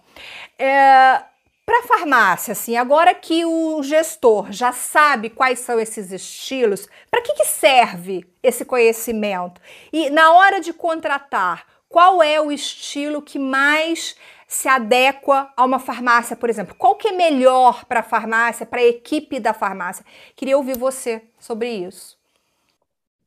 É, 0.60 1.22
para 1.65 1.82
farmácia, 1.82 2.51
assim, 2.51 2.77
agora 2.77 3.13
que 3.15 3.44
o 3.44 3.82
gestor 3.82 4.51
já 4.51 4.72
sabe 4.72 5.32
quais 5.32 5.60
são 5.60 5.79
esses 5.79 6.12
estilos, 6.12 6.88
para 7.10 7.22
que, 7.22 7.34
que 7.34 7.46
serve 7.46 8.24
esse 8.44 8.63
conhecimento? 8.63 9.60
E 9.91 10.12
na 10.12 10.32
hora 10.34 10.62
de 10.62 10.72
contratar, 10.72 11.65
qual 11.89 12.22
é 12.22 12.39
o 12.39 12.51
estilo 12.51 13.22
que 13.22 13.39
mais 13.39 14.15
se 14.48 14.67
adequa 14.67 15.51
a 15.58 15.65
uma 15.65 15.79
farmácia, 15.79 16.36
por 16.36 16.50
exemplo? 16.51 16.75
Qual 16.77 16.96
que 16.96 17.08
é 17.08 17.12
melhor 17.12 17.86
para 17.86 18.01
a 18.01 18.03
farmácia, 18.03 18.65
para 18.65 18.82
a 18.82 18.86
equipe 18.86 19.39
da 19.39 19.53
farmácia? 19.53 20.05
Queria 20.36 20.58
ouvir 20.58 20.77
você 20.77 21.24
sobre 21.39 21.70
isso. 21.70 22.15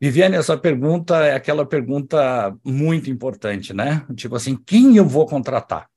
Viviane, 0.00 0.36
essa 0.36 0.56
pergunta 0.56 1.16
é 1.26 1.34
aquela 1.34 1.66
pergunta 1.66 2.56
muito 2.64 3.10
importante, 3.10 3.74
né? 3.74 4.06
Tipo 4.14 4.36
assim, 4.36 4.56
quem 4.56 4.96
eu 4.96 5.04
vou 5.04 5.26
contratar? 5.26 5.88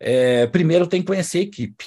É, 0.00 0.46
primeiro 0.46 0.86
tem 0.86 1.00
que 1.02 1.06
conhecer 1.08 1.38
a 1.38 1.42
equipe. 1.42 1.84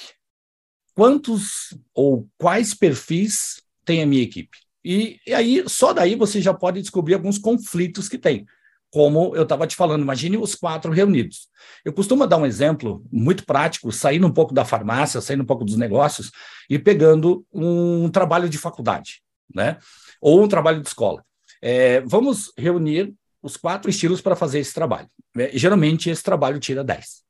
Quantos 0.94 1.76
ou 1.94 2.28
quais 2.38 2.74
perfis 2.74 3.62
tem 3.84 4.02
a 4.02 4.06
minha 4.06 4.22
equipe? 4.22 4.56
E, 4.84 5.18
e 5.26 5.34
aí, 5.34 5.64
só 5.66 5.92
daí 5.92 6.14
você 6.14 6.40
já 6.40 6.54
pode 6.54 6.80
descobrir 6.80 7.14
alguns 7.14 7.38
conflitos 7.38 8.08
que 8.08 8.18
tem. 8.18 8.46
como 8.92 9.34
eu 9.34 9.44
estava 9.44 9.66
te 9.66 9.74
falando, 9.74 10.02
imagine 10.02 10.36
os 10.36 10.54
quatro 10.54 10.92
reunidos. 10.92 11.48
Eu 11.84 11.92
costumo 11.94 12.26
dar 12.26 12.36
um 12.36 12.46
exemplo 12.46 13.02
muito 13.10 13.44
prático, 13.46 13.90
saindo 13.90 14.26
um 14.26 14.32
pouco 14.32 14.52
da 14.52 14.64
farmácia, 14.66 15.20
saindo 15.20 15.42
um 15.42 15.46
pouco 15.46 15.64
dos 15.64 15.76
negócios 15.76 16.30
e 16.68 16.78
pegando 16.78 17.44
um 17.52 18.10
trabalho 18.10 18.48
de 18.50 18.58
faculdade, 18.58 19.22
né? 19.54 19.78
Ou 20.20 20.44
um 20.44 20.48
trabalho 20.48 20.82
de 20.82 20.88
escola. 20.88 21.24
É, 21.62 22.00
vamos 22.00 22.52
reunir 22.58 23.14
os 23.40 23.56
quatro 23.56 23.88
estilos 23.88 24.20
para 24.20 24.36
fazer 24.36 24.58
esse 24.58 24.74
trabalho. 24.74 25.08
É, 25.36 25.56
geralmente, 25.56 26.10
esse 26.10 26.22
trabalho 26.22 26.58
tira 26.58 26.82
10. 26.82 27.22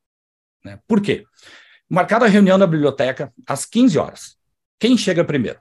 Né? 0.64 0.78
Por 0.88 1.00
quê? 1.00 1.24
Marcada 1.88 2.24
a 2.24 2.28
reunião 2.28 2.56
na 2.56 2.66
biblioteca 2.66 3.32
às 3.46 3.66
15 3.66 3.98
horas. 3.98 4.36
Quem 4.80 4.96
chega 4.96 5.24
primeiro? 5.24 5.60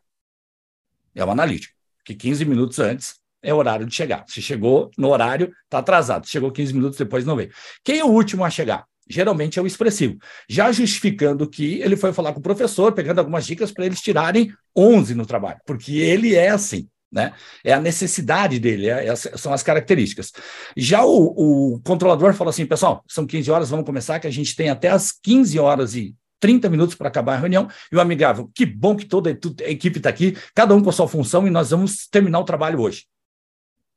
É 1.14 1.24
o 1.24 1.30
analítico, 1.30 1.74
que 2.06 2.16
15 2.16 2.46
minutos 2.46 2.80
antes 2.80 3.16
é 3.44 3.54
o 3.54 3.58
horário 3.58 3.86
de 3.86 3.94
chegar. 3.94 4.24
Se 4.28 4.42
chegou 4.42 4.90
no 4.98 5.10
horário, 5.10 5.54
está 5.66 5.80
atrasado. 5.80 6.28
chegou 6.28 6.52
15 6.52 6.74
minutos 6.74 6.98
depois, 6.98 7.26
não 7.26 7.36
veio. 7.36 7.52
Quem 7.84 8.00
é 8.00 8.06
o 8.06 8.10
último 8.10 8.46
a 8.46 8.50
chegar? 8.50 8.86
Geralmente 9.10 9.60
é 9.60 9.62
o 9.62 9.68
expressivo. 9.68 10.18
Já 10.48 10.72
justificando 10.72 11.50
que 11.50 11.82
ele 11.82 11.98
foi 11.98 12.14
falar 12.14 12.32
com 12.34 12.40
o 12.40 12.44
professor, 12.44 12.94
pegando 12.94 13.20
algumas 13.20 13.46
dicas 13.46 13.72
para 13.72 13.86
eles 13.86 14.00
tirarem 14.00 14.54
11 14.76 15.16
no 15.16 15.26
trabalho, 15.26 15.60
porque 15.66 15.98
ele 15.98 16.34
é 16.36 16.50
assim. 16.50 16.88
Né? 17.12 17.34
É 17.64 17.74
a 17.74 17.80
necessidade 17.80 18.58
dele, 18.58 18.90
é, 18.90 19.08
é, 19.08 19.16
são 19.16 19.52
as 19.52 19.62
características. 19.62 20.32
Já 20.78 21.04
o, 21.04 21.74
o 21.76 21.82
controlador 21.82 22.34
falou 22.34 22.50
assim, 22.50 22.66
pessoal, 22.66 23.04
são 23.08 23.28
15 23.28 23.52
horas, 23.52 23.70
vamos 23.70 23.86
começar, 23.86 24.20
que 24.20 24.28
a 24.28 24.32
gente 24.32 24.56
tem 24.56 24.70
até 24.70 24.88
as 24.88 25.12
15 25.12 25.60
horas 25.60 25.94
e 25.94 26.16
30 26.40 26.70
minutos 26.70 26.96
para 26.96 27.08
acabar 27.08 27.36
a 27.36 27.40
reunião, 27.40 27.70
e 27.92 27.96
o 27.96 28.02
amigável, 28.02 28.50
que 28.56 28.66
bom 28.66 28.96
que 28.96 29.06
toda 29.06 29.30
a 29.30 29.70
equipe 29.70 29.98
está 29.98 30.10
aqui, 30.10 30.36
cada 30.56 30.74
um 30.74 30.82
com 30.82 30.90
a 30.90 30.94
sua 30.94 31.08
função, 31.08 31.46
e 31.46 31.50
nós 31.50 31.70
vamos 31.70 32.08
terminar 32.08 32.40
o 32.40 32.46
trabalho 32.46 32.82
hoje. 32.82 33.06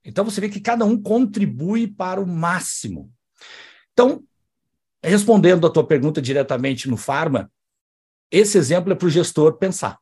Então 0.04 0.25
você 0.25 0.40
vê 0.40 0.49
que 0.49 0.61
cada 0.61 0.85
um 0.85 1.00
contribui 1.00 1.87
para 1.87 2.21
o 2.21 2.26
máximo. 2.26 3.11
Então, 3.92 4.23
respondendo 5.02 5.66
a 5.66 5.71
tua 5.71 5.87
pergunta 5.87 6.21
diretamente 6.21 6.88
no 6.88 6.97
Farma, 6.97 7.50
esse 8.30 8.59
exemplo 8.59 8.92
é 8.92 8.97
para 8.97 9.06
o 9.06 9.11
gestor 9.11 9.56
pensar. 9.56 9.99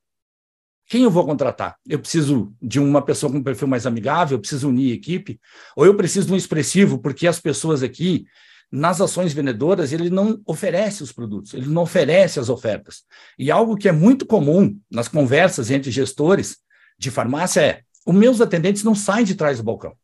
Quem 0.92 1.04
eu 1.04 1.10
vou 1.10 1.24
contratar? 1.24 1.78
Eu 1.88 1.98
preciso 1.98 2.52
de 2.60 2.78
uma 2.78 3.00
pessoa 3.00 3.32
com 3.32 3.38
um 3.38 3.42
perfil 3.42 3.66
mais 3.66 3.86
amigável, 3.86 4.36
eu 4.36 4.40
preciso 4.40 4.68
unir 4.68 4.92
equipe, 4.92 5.40
ou 5.74 5.86
eu 5.86 5.96
preciso 5.96 6.26
de 6.26 6.34
um 6.34 6.36
expressivo, 6.36 6.98
porque 6.98 7.26
as 7.26 7.40
pessoas 7.40 7.82
aqui, 7.82 8.26
nas 8.70 9.00
ações 9.00 9.32
vendedoras, 9.32 9.90
ele 9.90 10.10
não 10.10 10.38
oferece 10.44 11.02
os 11.02 11.10
produtos, 11.10 11.54
ele 11.54 11.64
não 11.64 11.84
oferece 11.84 12.38
as 12.38 12.50
ofertas. 12.50 13.04
E 13.38 13.50
algo 13.50 13.74
que 13.74 13.88
é 13.88 13.92
muito 13.92 14.26
comum 14.26 14.78
nas 14.90 15.08
conversas 15.08 15.70
entre 15.70 15.90
gestores 15.90 16.58
de 16.98 17.10
farmácia 17.10 17.62
é: 17.62 17.80
os 18.04 18.14
meus 18.14 18.42
atendentes 18.42 18.84
não 18.84 18.94
saem 18.94 19.24
de 19.24 19.34
trás 19.34 19.56
do 19.56 19.64
balcão. 19.64 19.96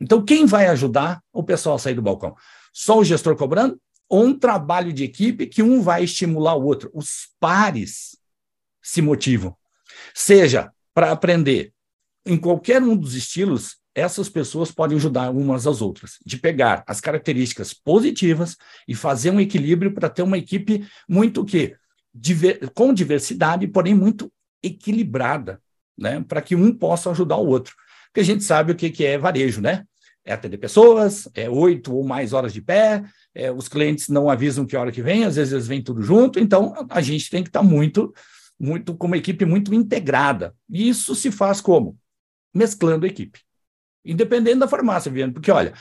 Então, 0.00 0.24
quem 0.24 0.46
vai 0.46 0.68
ajudar 0.68 1.20
o 1.34 1.42
pessoal 1.42 1.76
a 1.76 1.78
sair 1.78 1.92
do 1.92 2.00
balcão? 2.00 2.34
Só 2.72 2.98
o 2.98 3.04
gestor 3.04 3.36
cobrando 3.36 3.78
ou 4.08 4.24
um 4.24 4.38
trabalho 4.38 4.90
de 4.90 5.04
equipe 5.04 5.46
que 5.46 5.62
um 5.62 5.82
vai 5.82 6.04
estimular 6.04 6.54
o 6.54 6.64
outro? 6.64 6.90
Os 6.94 7.28
pares 7.38 8.16
se 8.80 9.02
motivam. 9.02 9.59
Seja 10.14 10.70
para 10.94 11.10
aprender 11.10 11.72
em 12.26 12.36
qualquer 12.36 12.82
um 12.82 12.96
dos 12.96 13.14
estilos, 13.14 13.76
essas 13.94 14.28
pessoas 14.28 14.70
podem 14.70 14.96
ajudar 14.96 15.30
umas 15.30 15.66
às 15.66 15.82
outras, 15.82 16.18
de 16.24 16.36
pegar 16.36 16.84
as 16.86 17.00
características 17.00 17.74
positivas 17.74 18.56
e 18.86 18.94
fazer 18.94 19.30
um 19.30 19.40
equilíbrio 19.40 19.92
para 19.92 20.08
ter 20.08 20.22
uma 20.22 20.38
equipe 20.38 20.86
muito 21.08 21.44
que 21.44 21.74
diver, 22.14 22.70
com 22.70 22.92
diversidade, 22.92 23.66
porém 23.66 23.94
muito 23.94 24.32
equilibrada, 24.62 25.60
né? 25.96 26.24
Para 26.26 26.42
que 26.42 26.54
um 26.54 26.72
possa 26.72 27.10
ajudar 27.10 27.36
o 27.36 27.46
outro. 27.46 27.74
Porque 28.06 28.20
a 28.20 28.24
gente 28.24 28.44
sabe 28.44 28.72
o 28.72 28.76
que, 28.76 28.90
que 28.90 29.04
é 29.04 29.18
varejo, 29.18 29.60
né? 29.60 29.84
É 30.24 30.32
atender 30.32 30.58
pessoas, 30.58 31.28
é 31.34 31.48
oito 31.48 31.94
ou 31.94 32.04
mais 32.04 32.32
horas 32.32 32.52
de 32.52 32.60
pé, 32.60 33.02
é, 33.34 33.50
os 33.50 33.68
clientes 33.68 34.08
não 34.08 34.28
avisam 34.28 34.66
que 34.66 34.76
hora 34.76 34.92
que 34.92 35.02
vem, 35.02 35.24
às 35.24 35.36
vezes 35.36 35.52
eles 35.52 35.66
vêm 35.66 35.82
tudo 35.82 36.02
junto, 36.02 36.38
então 36.38 36.74
a 36.90 37.00
gente 37.00 37.30
tem 37.30 37.42
que 37.42 37.48
estar 37.48 37.60
tá 37.60 37.66
muito, 37.66 38.12
muito, 38.60 38.94
com 38.94 39.06
uma 39.06 39.16
equipe 39.16 39.44
muito 39.46 39.72
integrada. 39.72 40.54
E 40.68 40.88
isso 40.88 41.14
se 41.14 41.32
faz 41.32 41.60
como? 41.60 41.98
Mesclando 42.54 43.06
a 43.06 43.08
equipe. 43.08 43.40
Independente 44.04 44.58
da 44.58 44.68
farmácia, 44.68 45.10
Viana, 45.10 45.32
porque 45.32 45.50
olha, 45.50 45.72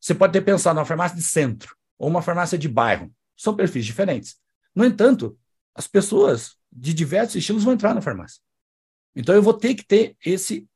você 0.00 0.14
pode 0.14 0.32
ter 0.32 0.42
pensado 0.42 0.76
numa 0.76 0.84
farmácia 0.84 1.16
de 1.16 1.22
centro 1.22 1.74
ou 1.98 2.08
uma 2.08 2.22
farmácia 2.22 2.58
de 2.58 2.68
bairro, 2.68 3.12
são 3.36 3.56
perfis 3.56 3.84
diferentes. 3.84 4.36
No 4.74 4.84
entanto, 4.84 5.38
as 5.74 5.86
pessoas 5.88 6.56
de 6.70 6.92
diversos 6.92 7.36
estilos 7.36 7.64
vão 7.64 7.72
entrar 7.72 7.94
na 7.94 8.02
farmácia. 8.02 8.40
Então 9.16 9.34
eu 9.34 9.42
vou 9.42 9.54
ter 9.54 9.74
que 9.74 9.84
ter 9.84 10.16
esse 10.24 10.68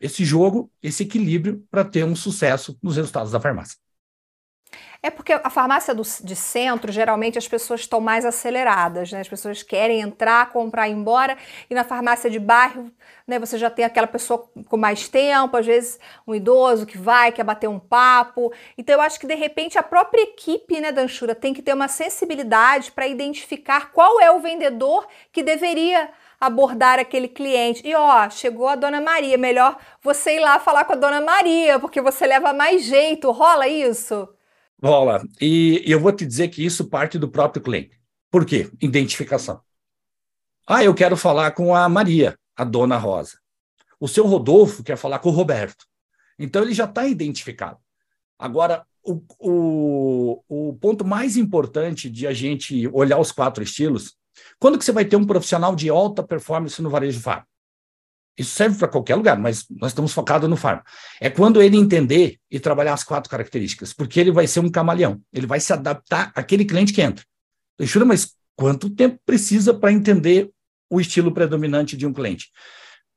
esse 0.00 0.24
jogo, 0.24 0.70
esse 0.82 1.04
equilíbrio 1.04 1.66
para 1.70 1.84
ter 1.84 2.04
um 2.04 2.16
sucesso 2.16 2.78
nos 2.82 2.96
resultados 2.96 3.32
da 3.32 3.40
farmácia. 3.40 3.78
É 5.02 5.10
porque 5.10 5.34
a 5.34 5.50
farmácia 5.50 5.94
do, 5.94 6.02
de 6.02 6.34
centro, 6.34 6.90
geralmente 6.90 7.36
as 7.36 7.46
pessoas 7.46 7.80
estão 7.80 8.00
mais 8.00 8.24
aceleradas, 8.24 9.12
né? 9.12 9.20
As 9.20 9.28
pessoas 9.28 9.62
querem 9.62 10.00
entrar, 10.00 10.50
comprar, 10.50 10.88
ir 10.88 10.92
embora. 10.92 11.36
E 11.68 11.74
na 11.74 11.84
farmácia 11.84 12.30
de 12.30 12.38
bairro, 12.38 12.90
né, 13.26 13.38
você 13.38 13.58
já 13.58 13.68
tem 13.68 13.84
aquela 13.84 14.06
pessoa 14.06 14.48
com 14.66 14.76
mais 14.76 15.08
tempo, 15.08 15.56
às 15.56 15.66
vezes 15.66 15.98
um 16.26 16.34
idoso 16.34 16.86
que 16.86 16.96
vai, 16.96 17.32
quer 17.32 17.44
bater 17.44 17.68
um 17.68 17.78
papo. 17.78 18.52
Então 18.78 18.94
eu 18.94 19.00
acho 19.02 19.20
que 19.20 19.26
de 19.26 19.34
repente 19.34 19.78
a 19.78 19.82
própria 19.82 20.22
equipe, 20.22 20.80
né, 20.80 20.90
Danchura, 20.90 21.34
tem 21.34 21.52
que 21.52 21.62
ter 21.62 21.74
uma 21.74 21.88
sensibilidade 21.88 22.90
para 22.92 23.06
identificar 23.06 23.92
qual 23.92 24.20
é 24.20 24.30
o 24.30 24.40
vendedor 24.40 25.06
que 25.32 25.42
deveria 25.42 26.10
abordar 26.40 26.98
aquele 26.98 27.28
cliente. 27.28 27.86
E 27.86 27.94
ó, 27.94 28.28
chegou 28.30 28.68
a 28.68 28.74
dona 28.74 29.00
Maria, 29.00 29.38
melhor 29.38 29.76
você 30.02 30.36
ir 30.36 30.40
lá 30.40 30.58
falar 30.58 30.84
com 30.84 30.92
a 30.92 30.96
dona 30.96 31.20
Maria, 31.20 31.78
porque 31.78 32.00
você 32.00 32.26
leva 32.26 32.52
mais 32.52 32.82
jeito. 32.84 33.30
Rola 33.30 33.68
isso? 33.68 34.28
Rola. 34.82 35.22
E, 35.40 35.82
eu 35.86 35.98
vou 36.00 36.12
te 36.12 36.26
dizer 36.26 36.48
que 36.48 36.64
isso 36.64 36.88
parte 36.88 37.18
do 37.18 37.28
próprio 37.28 37.62
cliente. 37.62 37.98
Por 38.30 38.44
quê? 38.44 38.70
Identificação. 38.80 39.60
Ah, 40.66 40.82
eu 40.82 40.94
quero 40.94 41.16
falar 41.16 41.52
com 41.52 41.74
a 41.74 41.88
Maria, 41.88 42.38
a 42.56 42.64
dona 42.64 42.96
Rosa. 42.96 43.38
O 44.00 44.08
seu 44.08 44.26
Rodolfo 44.26 44.82
quer 44.82 44.96
falar 44.96 45.18
com 45.18 45.28
o 45.28 45.32
Roberto. 45.32 45.84
Então 46.38 46.62
ele 46.62 46.74
já 46.74 46.84
está 46.84 47.06
identificado. 47.06 47.78
Agora, 48.38 48.84
o, 49.02 49.22
o, 49.38 50.42
o 50.48 50.74
ponto 50.74 51.04
mais 51.04 51.36
importante 51.36 52.10
de 52.10 52.26
a 52.26 52.32
gente 52.32 52.88
olhar 52.88 53.18
os 53.18 53.30
quatro 53.30 53.62
estilos 53.62 54.16
quando 54.58 54.78
que 54.78 54.84
você 54.84 54.92
vai 54.92 55.04
ter 55.04 55.16
um 55.16 55.26
profissional 55.26 55.76
de 55.76 55.88
alta 55.88 56.22
performance 56.22 56.80
no 56.82 56.90
varejo 56.90 57.20
farm? 57.20 57.44
Isso 58.36 58.50
serve 58.50 58.76
para 58.78 58.88
qualquer 58.88 59.14
lugar, 59.14 59.38
mas 59.38 59.64
nós 59.70 59.92
estamos 59.92 60.12
focados 60.12 60.48
no 60.50 60.56
farm. 60.56 60.80
É 61.20 61.30
quando 61.30 61.62
ele 61.62 61.76
entender 61.76 62.38
e 62.50 62.58
trabalhar 62.58 62.94
as 62.94 63.04
quatro 63.04 63.30
características, 63.30 63.92
porque 63.92 64.18
ele 64.18 64.32
vai 64.32 64.46
ser 64.46 64.60
um 64.60 64.68
camaleão. 64.68 65.20
Ele 65.32 65.46
vai 65.46 65.60
se 65.60 65.72
adaptar 65.72 66.32
àquele 66.34 66.64
cliente 66.64 66.92
que 66.92 67.00
entra. 67.00 67.24
Jura, 67.80 68.04
mas 68.04 68.34
quanto 68.56 68.90
tempo 68.90 69.20
precisa 69.24 69.72
para 69.72 69.92
entender 69.92 70.50
o 70.90 71.00
estilo 71.00 71.32
predominante 71.32 71.96
de 71.96 72.06
um 72.06 72.12
cliente? 72.12 72.50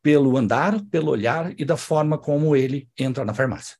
Pelo 0.03 0.37
andar, 0.37 0.79
pelo 0.91 1.11
olhar 1.11 1.51
e 1.59 1.65
da 1.65 1.77
forma 1.77 2.17
como 2.17 2.55
ele 2.55 2.87
entra 2.97 3.25
na 3.25 3.33
farmácia. 3.33 3.75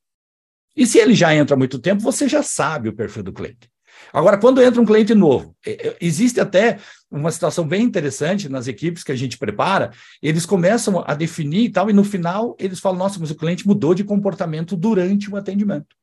E 0.76 0.86
se 0.86 0.98
ele 0.98 1.14
já 1.14 1.34
entra 1.36 1.56
há 1.56 1.58
muito 1.58 1.80
tempo, 1.80 2.02
você 2.02 2.28
já 2.28 2.42
sabe 2.42 2.90
o 2.90 2.96
perfil 2.96 3.24
do 3.24 3.34
cliente. 3.34 3.70
Agora, 4.14 4.38
quando 4.38 4.62
entra 4.62 4.82
um 4.82 4.86
cliente 4.86 5.14
novo, 5.14 5.56
é, 5.66 5.88
é, 5.88 5.98
existe 6.02 6.40
até 6.40 6.80
uma 7.10 7.32
situação 7.32 7.68
bem 7.68 7.84
interessante 7.84 8.50
nas 8.50 8.68
equipes 8.68 9.04
que 9.04 9.12
a 9.12 9.16
gente 9.16 9.38
prepara, 9.38 9.92
eles 10.22 10.46
começam 10.46 11.04
a 11.06 11.14
definir 11.14 11.66
e 11.66 11.70
tal, 11.70 11.90
e 11.90 11.94
no 11.94 12.04
final 12.04 12.56
eles 12.60 12.80
falam, 12.80 13.00
nossa, 13.00 13.20
mas 13.20 13.32
o 13.32 13.36
cliente 13.36 13.68
mudou 13.68 13.94
de 13.94 14.04
comportamento 14.04 14.76
durante 14.76 15.30
o 15.30 15.36
atendimento, 15.36 15.96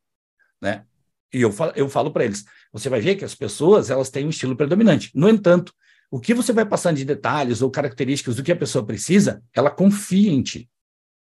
né? 0.61 0.85
E 1.33 1.41
eu 1.41 1.51
falo, 1.51 1.73
eu 1.75 1.89
falo 1.89 2.13
para 2.13 2.25
eles, 2.25 2.45
você 2.73 2.89
vai 2.89 3.01
ver 3.01 3.17
que 3.17 3.25
as 3.25 3.35
pessoas, 3.35 3.91
elas 3.91 4.09
têm 4.09 4.25
um 4.25 4.31
estilo 4.31 4.57
predominante. 4.57 5.11
No 5.15 5.29
entanto, 5.29 5.73
o 6.11 6.21
que 6.21 6.33
você 6.33 6.53
vai 6.53 6.65
passando 6.65 6.97
de 6.97 7.05
detalhes 7.05 7.61
ou 7.61 7.71
características 7.71 8.37
do 8.37 8.43
que 8.43 8.53
a 8.53 8.57
pessoa 8.57 8.87
precisa, 8.87 9.43
ela 9.53 9.71
confia 9.71 10.31
em 10.31 10.43
ti, 10.43 10.71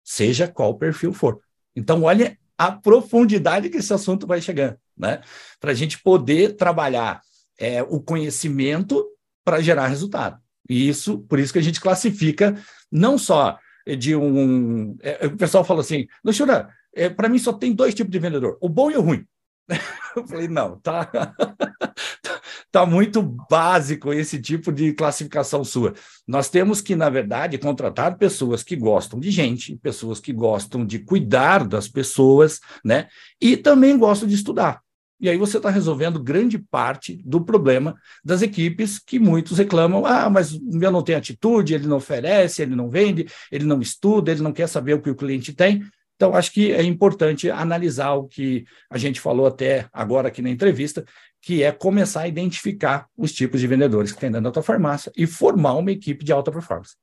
seja 0.03 0.49
qual 0.49 0.77
perfil 0.77 1.13
for. 1.13 1.39
Então, 1.73 2.03
olha 2.03 2.37
a 2.57 2.71
profundidade 2.71 3.69
que 3.69 3.77
esse 3.77 3.93
assunto 3.93 4.27
vai 4.27 4.41
chegando 4.41 4.77
né? 4.97 5.21
Para 5.59 5.71
a 5.71 5.75
gente 5.75 6.01
poder 6.01 6.55
trabalhar 6.55 7.21
é, 7.59 7.83
o 7.83 7.99
conhecimento 8.01 9.05
para 9.43 9.61
gerar 9.61 9.87
resultado. 9.87 10.39
E 10.69 10.87
isso, 10.87 11.19
por 11.19 11.39
isso 11.39 11.53
que 11.53 11.59
a 11.59 11.63
gente 11.63 11.81
classifica 11.81 12.55
não 12.91 13.17
só 13.17 13.57
de 13.97 14.15
um. 14.15 14.95
É, 15.01 15.27
o 15.27 15.37
pessoal 15.37 15.63
fala 15.63 15.81
assim, 15.81 16.07
Luxura, 16.23 16.69
é, 16.93 17.09
para 17.09 17.29
mim 17.29 17.39
só 17.39 17.53
tem 17.53 17.73
dois 17.73 17.93
tipos 17.93 18.11
de 18.11 18.19
vendedor, 18.19 18.57
o 18.61 18.69
bom 18.69 18.91
e 18.91 18.97
o 18.97 19.01
ruim. 19.01 19.25
Eu 20.15 20.27
falei, 20.27 20.47
não, 20.47 20.79
tá, 20.79 21.09
tá 22.71 22.85
muito 22.85 23.21
básico 23.49 24.13
esse 24.13 24.41
tipo 24.41 24.71
de 24.71 24.93
classificação 24.93 25.63
sua. 25.63 25.93
Nós 26.27 26.49
temos 26.49 26.79
que, 26.81 26.95
na 26.95 27.09
verdade, 27.09 27.57
contratar 27.57 28.17
pessoas 28.17 28.63
que 28.63 28.75
gostam 28.75 29.19
de 29.19 29.29
gente, 29.29 29.75
pessoas 29.77 30.19
que 30.19 30.31
gostam 30.31 30.85
de 30.85 30.99
cuidar 30.99 31.67
das 31.67 31.87
pessoas, 31.87 32.59
né? 32.83 33.07
E 33.39 33.57
também 33.57 33.97
gostam 33.97 34.27
de 34.27 34.35
estudar. 34.35 34.81
E 35.19 35.29
aí 35.29 35.37
você 35.37 35.57
está 35.57 35.69
resolvendo 35.69 36.21
grande 36.21 36.57
parte 36.57 37.21
do 37.23 37.41
problema 37.41 37.95
das 38.25 38.41
equipes 38.41 38.97
que 38.97 39.19
muitos 39.19 39.57
reclamam: 39.57 40.03
ah, 40.05 40.29
mas 40.29 40.53
o 40.53 40.61
meu 40.63 40.91
não 40.91 41.03
tem 41.03 41.15
atitude, 41.15 41.75
ele 41.75 41.87
não 41.87 41.97
oferece, 41.97 42.63
ele 42.63 42.75
não 42.75 42.89
vende, 42.89 43.27
ele 43.51 43.65
não 43.65 43.81
estuda, 43.81 44.31
ele 44.31 44.41
não 44.41 44.51
quer 44.51 44.67
saber 44.67 44.95
o 44.95 45.01
que 45.01 45.11
o 45.11 45.15
cliente 45.15 45.53
tem. 45.53 45.83
Então, 46.15 46.35
acho 46.35 46.51
que 46.51 46.71
é 46.71 46.83
importante 46.83 47.49
analisar 47.49 48.13
o 48.13 48.27
que 48.27 48.63
a 48.91 48.97
gente 48.97 49.19
falou 49.19 49.47
até 49.47 49.87
agora 49.91 50.27
aqui 50.27 50.39
na 50.39 50.51
entrevista, 50.51 51.03
que 51.41 51.63
é 51.63 51.71
começar 51.71 52.21
a 52.21 52.27
identificar 52.27 53.07
os 53.17 53.33
tipos 53.33 53.59
de 53.59 53.67
vendedores 53.67 54.11
que 54.11 54.19
tem 54.19 54.29
dentro 54.29 54.43
da 54.43 54.51
tua 54.51 54.63
farmácia 54.63 55.11
e 55.17 55.25
formar 55.25 55.73
uma 55.73 55.91
equipe 55.91 56.23
de 56.23 56.31
alta 56.31 56.51
performance. 56.51 56.95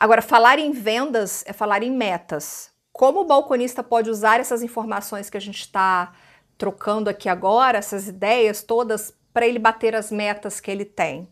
Agora, 0.00 0.22
falar 0.22 0.58
em 0.58 0.72
vendas 0.72 1.44
é 1.46 1.52
falar 1.52 1.82
em 1.82 1.90
metas. 1.90 2.70
Como 2.92 3.20
o 3.20 3.24
balconista 3.24 3.82
pode 3.82 4.08
usar 4.08 4.40
essas 4.40 4.62
informações 4.62 5.28
que 5.28 5.36
a 5.36 5.40
gente 5.40 5.60
está 5.60 6.14
trocando 6.56 7.10
aqui 7.10 7.28
agora, 7.28 7.78
essas 7.78 8.08
ideias 8.08 8.62
todas, 8.62 9.14
para 9.32 9.46
ele 9.46 9.58
bater 9.58 9.94
as 9.94 10.10
metas 10.10 10.60
que 10.60 10.70
ele 10.70 10.84
tem? 10.84 11.28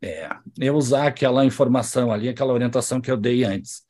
É, 0.00 0.30
eu 0.58 0.74
usar 0.76 1.08
aquela 1.08 1.44
informação 1.44 2.12
ali, 2.12 2.28
aquela 2.28 2.52
orientação 2.52 3.00
que 3.00 3.10
eu 3.10 3.16
dei 3.16 3.42
antes. 3.44 3.82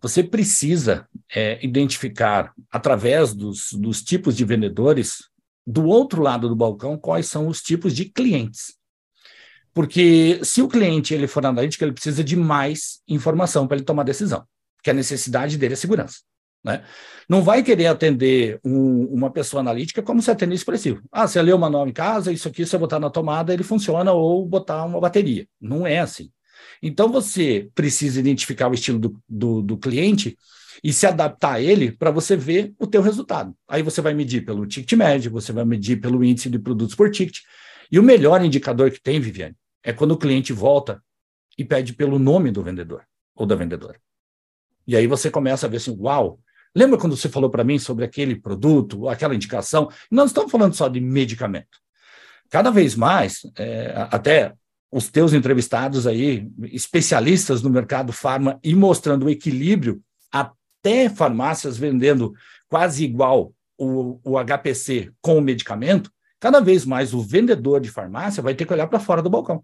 Você 0.00 0.22
precisa 0.22 1.08
é, 1.34 1.58
identificar, 1.64 2.52
através 2.70 3.34
dos, 3.34 3.72
dos 3.72 4.02
tipos 4.02 4.36
de 4.36 4.44
vendedores, 4.44 5.28
do 5.70 5.84
outro 5.84 6.22
lado 6.22 6.48
do 6.48 6.56
balcão, 6.56 6.96
quais 6.96 7.26
são 7.26 7.46
os 7.46 7.60
tipos 7.60 7.94
de 7.94 8.06
clientes. 8.06 8.78
Porque 9.74 10.40
se 10.42 10.62
o 10.62 10.68
cliente 10.68 11.12
ele 11.12 11.26
for 11.26 11.44
analítico, 11.44 11.84
ele 11.84 11.92
precisa 11.92 12.24
de 12.24 12.34
mais 12.34 13.02
informação 13.06 13.68
para 13.68 13.76
ele 13.76 13.84
tomar 13.84 14.02
decisão, 14.02 14.46
porque 14.78 14.88
a 14.88 14.94
necessidade 14.94 15.58
dele 15.58 15.74
é 15.74 15.76
segurança. 15.76 16.20
Né? 16.64 16.82
Não 17.28 17.42
vai 17.42 17.62
querer 17.62 17.86
atender 17.86 18.58
um, 18.64 19.04
uma 19.12 19.30
pessoa 19.30 19.60
analítica 19.60 20.02
como 20.02 20.22
se 20.22 20.30
atender 20.30 20.54
expressivo. 20.54 21.02
Ah, 21.12 21.28
você 21.28 21.40
leu 21.42 21.56
o 21.56 21.60
manual 21.60 21.86
em 21.86 21.92
casa, 21.92 22.32
isso 22.32 22.48
aqui, 22.48 22.64
você 22.64 22.78
botar 22.78 22.98
na 22.98 23.10
tomada, 23.10 23.52
ele 23.52 23.62
funciona, 23.62 24.10
ou 24.10 24.46
botar 24.46 24.86
uma 24.86 24.98
bateria. 24.98 25.46
Não 25.60 25.86
é 25.86 25.98
assim. 25.98 26.30
Então, 26.82 27.12
você 27.12 27.68
precisa 27.74 28.18
identificar 28.18 28.68
o 28.68 28.74
estilo 28.74 28.98
do, 28.98 29.22
do, 29.28 29.60
do 29.60 29.76
cliente 29.76 30.34
e 30.82 30.92
se 30.92 31.06
adaptar 31.06 31.54
a 31.54 31.60
ele 31.60 31.92
para 31.92 32.10
você 32.10 32.36
ver 32.36 32.72
o 32.78 32.86
teu 32.86 33.02
resultado. 33.02 33.54
Aí 33.68 33.82
você 33.82 34.00
vai 34.00 34.14
medir 34.14 34.44
pelo 34.44 34.66
ticket 34.66 34.92
médio, 34.92 35.30
você 35.30 35.52
vai 35.52 35.64
medir 35.64 36.00
pelo 36.00 36.24
índice 36.24 36.48
de 36.48 36.58
produtos 36.58 36.94
por 36.94 37.10
ticket. 37.10 37.38
E 37.90 37.98
o 37.98 38.02
melhor 38.02 38.44
indicador 38.44 38.90
que 38.90 39.00
tem, 39.00 39.20
Viviane, 39.20 39.56
é 39.82 39.92
quando 39.92 40.12
o 40.12 40.18
cliente 40.18 40.52
volta 40.52 41.02
e 41.56 41.64
pede 41.64 41.92
pelo 41.92 42.18
nome 42.18 42.50
do 42.50 42.62
vendedor 42.62 43.02
ou 43.34 43.46
da 43.46 43.54
vendedora. 43.54 43.98
E 44.86 44.96
aí 44.96 45.06
você 45.06 45.30
começa 45.30 45.66
a 45.66 45.68
ver 45.68 45.78
assim, 45.78 45.96
uau, 45.98 46.40
Lembra 46.74 46.98
quando 46.98 47.16
você 47.16 47.28
falou 47.28 47.50
para 47.50 47.64
mim 47.64 47.78
sobre 47.78 48.04
aquele 48.04 48.36
produto, 48.36 49.08
aquela 49.08 49.34
indicação? 49.34 49.90
Não 50.10 50.26
estamos 50.26 50.50
falando 50.50 50.74
só 50.74 50.86
de 50.86 51.00
medicamento. 51.00 51.78
Cada 52.50 52.70
vez 52.70 52.94
mais, 52.94 53.40
é, 53.56 53.92
até 54.10 54.54
os 54.90 55.08
teus 55.08 55.32
entrevistados 55.32 56.06
aí, 56.06 56.48
especialistas 56.72 57.62
no 57.62 57.70
mercado 57.70 58.12
farma 58.12 58.58
e 58.62 58.74
mostrando 58.74 59.26
o 59.26 59.30
equilíbrio, 59.30 60.00
até 60.88 61.08
farmácias 61.10 61.76
vendendo 61.76 62.34
quase 62.68 63.04
igual 63.04 63.52
o, 63.76 64.18
o 64.24 64.38
HPC 64.42 65.12
com 65.20 65.38
o 65.38 65.42
medicamento, 65.42 66.10
cada 66.40 66.60
vez 66.60 66.84
mais 66.84 67.12
o 67.12 67.20
vendedor 67.20 67.80
de 67.80 67.90
farmácia 67.90 68.42
vai 68.42 68.54
ter 68.54 68.64
que 68.64 68.72
olhar 68.72 68.86
para 68.86 68.98
fora 68.98 69.22
do 69.22 69.30
balcão. 69.30 69.62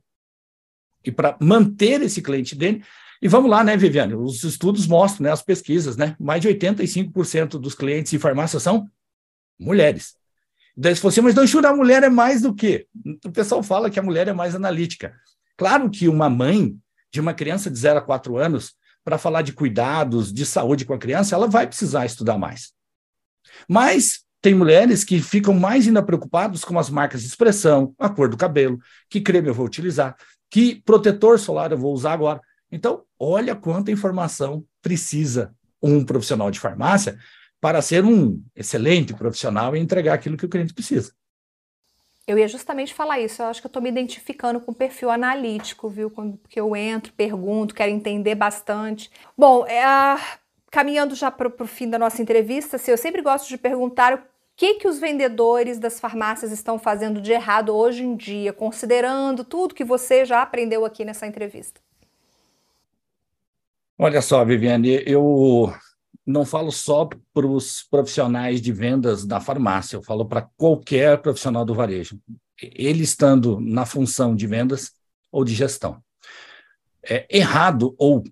E 1.05 1.11
para 1.11 1.37
manter 1.41 2.03
esse 2.03 2.23
cliente 2.23 2.55
dele, 2.55 2.83
e 3.21 3.29
vamos 3.29 3.51
lá, 3.51 3.65
né, 3.65 3.77
Viviane? 3.77 4.15
Os 4.15 4.45
estudos 4.45 4.87
mostram, 4.87 5.25
né, 5.25 5.33
as 5.33 5.43
pesquisas, 5.43 5.97
né? 5.97 6.15
Mais 6.19 6.43
de 6.43 6.49
85% 6.49 7.59
dos 7.59 7.75
clientes 7.75 8.11
de 8.11 8.19
farmácia 8.19 8.61
são 8.61 8.89
mulheres. 9.59 10.15
Daí, 10.77 10.95
se 10.95 11.03
você, 11.03 11.21
mas 11.21 11.35
não 11.35 11.45
a 11.65 11.77
mulher 11.77 12.03
é 12.03 12.11
mais 12.11 12.43
do 12.43 12.55
que? 12.55 12.87
O 13.25 13.31
pessoal 13.31 13.63
fala 13.63 13.91
que 13.91 13.99
a 13.99 14.03
mulher 14.03 14.29
é 14.29 14.33
mais 14.33 14.55
analítica. 14.55 15.15
Claro 15.57 15.89
que 15.89 16.09
uma 16.09 16.29
mãe 16.29 16.77
de 17.13 17.21
uma 17.21 17.33
criança 17.33 17.71
de 17.71 17.79
0 17.79 18.01
a 18.01 18.03
4 18.03 18.37
anos, 18.37 18.75
para 19.05 19.19
falar 19.19 19.43
de 19.43 19.53
cuidados, 19.53 20.33
de 20.33 20.47
saúde 20.47 20.85
com 20.85 20.95
a 20.95 20.99
criança, 20.99 21.35
ela 21.35 21.47
vai 21.47 21.67
precisar 21.67 22.07
estudar 22.07 22.39
mais. 22.39 22.73
Mas 23.69 24.25
tem 24.41 24.55
mulheres 24.55 25.05
que 25.05 25.21
ficam 25.21 25.55
mais 25.55 25.87
ainda 25.87 26.03
preocupadas 26.03 26.65
com 26.65 26.79
as 26.79 26.91
marcas 26.91 27.23
de 27.23 27.29
expressão, 27.29 27.95
a 27.99 28.09
cor 28.09 28.29
do 28.29 28.37
cabelo, 28.37 28.79
que 29.09 29.21
creme 29.21 29.49
eu 29.49 29.55
vou 29.55 29.67
utilizar, 29.67 30.17
que 30.51 30.83
protetor 30.83 31.39
solar 31.39 31.73
eu 31.73 31.79
vou 31.79 31.93
usar 31.93 32.13
agora. 32.13 32.41
Então, 32.71 33.05
olha 33.19 33.55
quanta 33.55 33.91
informação 33.91 34.65
precisa 34.83 35.55
um 35.83 36.05
profissional 36.05 36.51
de 36.51 36.59
farmácia 36.59 37.19
para 37.61 37.81
ser 37.81 38.05
um 38.05 38.43
excelente 38.55 39.15
profissional 39.15 39.77
e 39.77 39.81
entregar 39.81 40.15
aquilo 40.15 40.37
que 40.37 40.45
o 40.45 40.49
cliente 40.49 40.75
precisa. 40.75 41.13
Eu 42.27 42.39
ia 42.39 42.49
justamente 42.49 42.95
falar 42.95 43.21
isso. 43.21 43.43
Eu 43.43 43.47
acho 43.47 43.61
que 43.61 43.67
eu 43.67 43.69
estou 43.69 43.83
me 43.83 43.91
identificando 43.91 44.61
com 44.61 44.73
o 44.73 44.75
perfil 44.75 45.11
analítico, 45.11 45.89
viu? 45.89 46.11
Porque 46.11 46.59
eu 46.59 46.75
entro, 46.75 47.13
pergunto, 47.13 47.75
quero 47.75 47.91
entender 47.91 48.35
bastante. 48.35 49.11
Bom, 49.37 49.67
é, 49.67 49.83
caminhando 50.71 51.15
já 51.15 51.31
para 51.31 51.49
o 51.49 51.67
fim 51.67 51.89
da 51.89 51.99
nossa 51.99 52.23
entrevista, 52.23 52.77
assim, 52.77 52.91
eu 52.91 52.99
sempre 52.99 53.21
gosto 53.21 53.49
de 53.49 53.59
perguntar 53.59 54.15
o 54.15 54.19
que, 54.57 54.75
que 54.75 54.89
os 54.89 54.99
vendedores 54.99 55.79
das 55.79 56.01
farmácias 56.01 56.51
estão 56.51 56.79
fazendo 56.79 57.21
de 57.21 57.33
errado 57.33 57.75
hoje 57.75 58.05
em 58.05 58.17
dia, 58.17 58.53
considerando 58.53 59.45
tudo 59.45 59.75
que 59.75 59.85
você 59.85 60.25
já 60.25 60.41
aprendeu 60.41 60.85
aqui 60.85 61.05
nessa 61.05 61.27
entrevista. 61.27 61.81
Olha 63.99 64.23
só, 64.23 64.45
Viviane, 64.45 65.03
eu 65.07 65.73
não 66.27 66.45
falo 66.45 66.73
só 66.73 67.09
para 67.33 67.47
os 67.47 67.83
profissionais 67.83 68.61
de 68.61 68.73
vendas 68.73 69.25
da 69.25 69.41
farmácia, 69.41 69.97
eu 69.97 70.03
falo 70.03 70.25
para 70.25 70.49
qualquer 70.57 71.21
profissional 71.21 71.65
do 71.65 71.75
varejo, 71.75 72.19
ele 72.61 73.03
estando 73.03 73.61
na 73.61 73.85
função 73.85 74.35
de 74.35 74.47
vendas 74.47 74.93
ou 75.31 75.45
de 75.45 75.55
gestão. 75.55 76.03
É 77.03 77.27
errado 77.31 77.95
ou, 77.99 78.23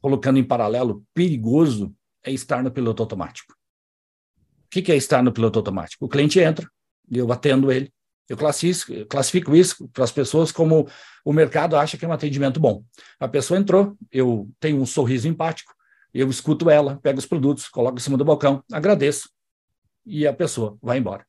colocando 0.00 0.38
em 0.38 0.44
paralelo, 0.44 1.04
perigoso 1.12 1.94
é 2.22 2.30
estar 2.30 2.62
no 2.62 2.70
piloto 2.70 3.02
automático. 3.02 3.54
O 4.66 4.70
que 4.70 4.92
é 4.92 4.96
estar 4.96 5.22
no 5.22 5.32
piloto 5.32 5.58
automático? 5.58 6.04
O 6.04 6.08
cliente 6.08 6.38
entra, 6.38 6.70
eu 7.10 7.32
atendo 7.32 7.72
ele, 7.72 7.92
eu 8.28 8.36
classifico, 8.36 9.04
classifico 9.06 9.56
isso 9.56 9.88
para 9.88 10.04
as 10.04 10.12
pessoas 10.12 10.52
como 10.52 10.88
o 11.24 11.32
mercado 11.32 11.76
acha 11.76 11.98
que 11.98 12.04
é 12.04 12.08
um 12.08 12.12
atendimento 12.12 12.60
bom. 12.60 12.84
A 13.18 13.26
pessoa 13.26 13.58
entrou, 13.58 13.96
eu 14.12 14.48
tenho 14.60 14.80
um 14.80 14.86
sorriso 14.86 15.26
empático, 15.26 15.74
eu 16.12 16.28
escuto 16.28 16.68
ela, 16.68 16.98
pego 17.02 17.18
os 17.18 17.26
produtos, 17.26 17.68
coloco 17.68 17.98
em 17.98 18.00
cima 18.00 18.16
do 18.16 18.24
balcão, 18.24 18.62
agradeço 18.72 19.30
e 20.04 20.26
a 20.26 20.32
pessoa 20.32 20.76
vai 20.82 20.98
embora. 20.98 21.26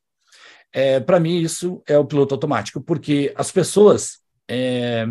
É, 0.72 1.00
para 1.00 1.20
mim, 1.20 1.40
isso 1.40 1.82
é 1.86 1.98
o 1.98 2.04
piloto 2.04 2.34
automático, 2.34 2.80
porque 2.80 3.32
as 3.36 3.52
pessoas, 3.52 4.20
é, 4.48 5.06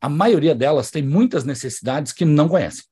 a 0.00 0.08
maioria 0.08 0.54
delas 0.54 0.90
tem 0.90 1.02
muitas 1.02 1.44
necessidades 1.44 2.12
que 2.12 2.24
não 2.24 2.48
conhecem. 2.48 2.84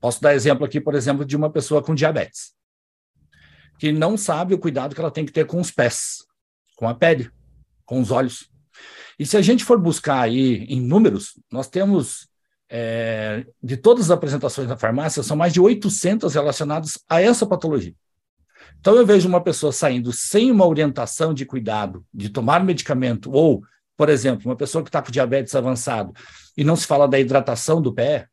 Posso 0.00 0.20
dar 0.20 0.34
exemplo 0.34 0.64
aqui, 0.64 0.80
por 0.80 0.94
exemplo, 0.94 1.24
de 1.24 1.36
uma 1.36 1.50
pessoa 1.50 1.82
com 1.82 1.94
diabetes, 1.94 2.54
que 3.78 3.92
não 3.92 4.16
sabe 4.16 4.54
o 4.54 4.58
cuidado 4.58 4.94
que 4.94 5.00
ela 5.00 5.10
tem 5.10 5.26
que 5.26 5.32
ter 5.32 5.46
com 5.46 5.60
os 5.60 5.70
pés 5.70 6.24
com 6.76 6.88
a 6.88 6.94
pele, 6.94 7.30
com 7.84 8.00
os 8.00 8.10
olhos. 8.10 8.50
E 9.18 9.24
se 9.24 9.36
a 9.36 9.42
gente 9.42 9.64
for 9.64 9.78
buscar 9.78 10.20
aí 10.20 10.64
em 10.64 10.80
números, 10.80 11.38
nós 11.50 11.68
temos, 11.68 12.28
é, 12.76 13.46
de 13.62 13.76
todas 13.76 14.06
as 14.06 14.10
apresentações 14.10 14.66
da 14.66 14.76
farmácia, 14.76 15.22
são 15.22 15.36
mais 15.36 15.52
de 15.52 15.60
800 15.60 16.34
relacionadas 16.34 16.98
a 17.08 17.22
essa 17.22 17.46
patologia. 17.46 17.94
Então, 18.80 18.96
eu 18.96 19.06
vejo 19.06 19.28
uma 19.28 19.40
pessoa 19.40 19.70
saindo 19.70 20.12
sem 20.12 20.50
uma 20.50 20.66
orientação 20.66 21.32
de 21.32 21.46
cuidado, 21.46 22.04
de 22.12 22.28
tomar 22.28 22.64
medicamento, 22.64 23.30
ou, 23.30 23.62
por 23.96 24.08
exemplo, 24.08 24.50
uma 24.50 24.56
pessoa 24.56 24.82
que 24.82 24.88
está 24.88 25.00
com 25.00 25.12
diabetes 25.12 25.54
avançado 25.54 26.12
e 26.56 26.64
não 26.64 26.74
se 26.74 26.84
fala 26.84 27.06
da 27.06 27.20
hidratação 27.20 27.80
do 27.80 27.94
pé, 27.94 28.26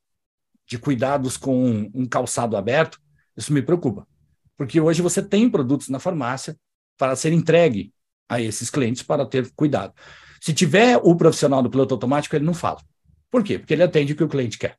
de 0.67 0.79
cuidados 0.79 1.37
com 1.37 1.91
um 1.93 2.07
calçado 2.07 2.57
aberto, 2.57 2.99
isso 3.37 3.53
me 3.53 3.61
preocupa. 3.61 4.07
Porque 4.57 4.81
hoje 4.81 5.03
você 5.03 5.21
tem 5.21 5.51
produtos 5.51 5.87
na 5.87 5.99
farmácia 5.99 6.57
para 6.97 7.15
ser 7.15 7.31
entregue 7.31 7.93
a 8.27 8.41
esses 8.41 8.71
clientes 8.71 9.03
para 9.03 9.23
ter 9.23 9.51
cuidado. 9.55 9.93
Se 10.41 10.51
tiver 10.51 10.97
o 10.97 11.15
profissional 11.15 11.61
do 11.61 11.69
piloto 11.69 11.93
automático, 11.93 12.35
ele 12.35 12.45
não 12.45 12.55
fala. 12.55 12.81
Por 13.31 13.43
quê? 13.43 13.57
Porque 13.57 13.73
ele 13.73 13.83
atende 13.83 14.13
o 14.13 14.15
que 14.15 14.23
o 14.23 14.29
cliente 14.29 14.57
quer. 14.57 14.75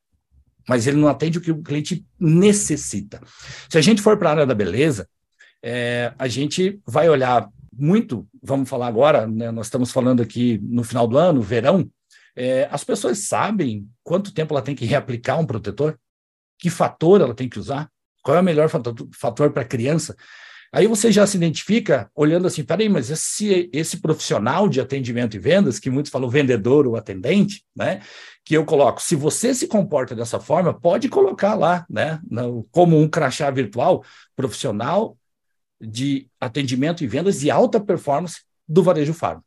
Mas 0.69 0.87
ele 0.87 0.99
não 0.99 1.09
atende 1.09 1.39
o 1.39 1.41
que 1.41 1.51
o 1.51 1.63
cliente 1.63 2.07
necessita. 2.21 3.21
Se 3.69 3.79
a 3.79 3.81
gente 3.81 4.03
for 4.03 4.17
para 4.17 4.29
a 4.29 4.33
área 4.33 4.47
da 4.47 4.55
beleza, 4.55 5.09
é, 5.63 6.13
a 6.19 6.29
gente 6.29 6.81
vai 6.87 7.09
olhar 7.09 7.49
muito, 7.73 8.29
vamos 8.43 8.69
falar 8.69 8.87
agora, 8.87 9.27
né, 9.27 9.51
nós 9.51 9.67
estamos 9.67 9.91
falando 9.91 10.23
aqui 10.23 10.61
no 10.63 10.85
final 10.85 11.07
do 11.09 11.17
ano, 11.17 11.41
verão, 11.41 11.91
é, 12.37 12.69
as 12.71 12.85
pessoas 12.85 13.19
sabem 13.21 13.89
quanto 14.03 14.33
tempo 14.33 14.55
ela 14.55 14.63
tem 14.63 14.75
que 14.75 14.85
reaplicar 14.85 15.41
um 15.41 15.47
protetor, 15.47 15.99
que 16.59 16.71
fator 16.71 17.21
ela 17.21 17.35
tem 17.35 17.49
que 17.49 17.59
usar, 17.59 17.91
qual 18.23 18.37
é 18.37 18.41
o 18.41 18.45
melhor 18.45 18.69
fator, 18.69 19.51
para 19.51 19.65
criança. 19.65 20.17
Aí 20.73 20.87
você 20.87 21.13
já 21.13 21.27
se 21.27 21.37
identifica 21.37 22.11
olhando 22.15 22.47
assim, 22.47 22.65
peraí, 22.65 22.89
mas 22.89 23.11
esse, 23.11 23.69
esse 23.73 23.99
profissional 23.99 24.69
de 24.69 24.81
atendimento 24.81 25.37
e 25.37 25.39
vendas, 25.39 25.79
que 25.79 25.91
muitos 25.91 26.11
falam 26.11 26.31
vendedor 26.31 26.87
ou 26.87 26.97
atendente, 26.97 27.63
né? 27.77 28.01
Que 28.45 28.57
eu 28.57 28.65
coloco, 28.65 29.01
se 29.01 29.15
você 29.15 29.55
se 29.55 29.69
comporta 29.69 30.15
dessa 30.17 30.41
forma, 30.41 30.75
pode 30.75 31.09
colocar 31.09 31.55
lá, 31.55 31.87
né? 31.89 32.21
Como 32.71 32.99
um 32.99 33.09
crachá 33.09 33.51
virtual 33.51 34.05
profissional 34.35 35.17
de 35.81 36.29
atendimento 36.41 37.03
e 37.03 37.07
vendas 37.07 37.41
de 37.41 37.51
alta 37.51 37.81
performance 37.81 38.43
do 38.67 38.83
varejo 38.83 39.15
farma. 39.15 39.45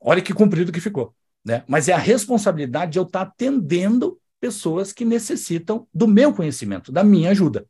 Olha 0.00 0.22
que 0.22 0.34
cumprido 0.34 0.72
que 0.72 0.80
ficou, 0.80 1.14
né? 1.44 1.64
Mas 1.66 1.88
é 1.88 1.92
a 1.92 1.98
responsabilidade 1.98 2.92
de 2.92 2.98
eu 2.98 3.04
estar 3.04 3.22
atendendo 3.22 4.18
pessoas 4.40 4.92
que 4.92 5.04
necessitam 5.04 5.86
do 5.92 6.06
meu 6.06 6.32
conhecimento, 6.34 6.92
da 6.92 7.02
minha 7.02 7.30
ajuda. 7.30 7.66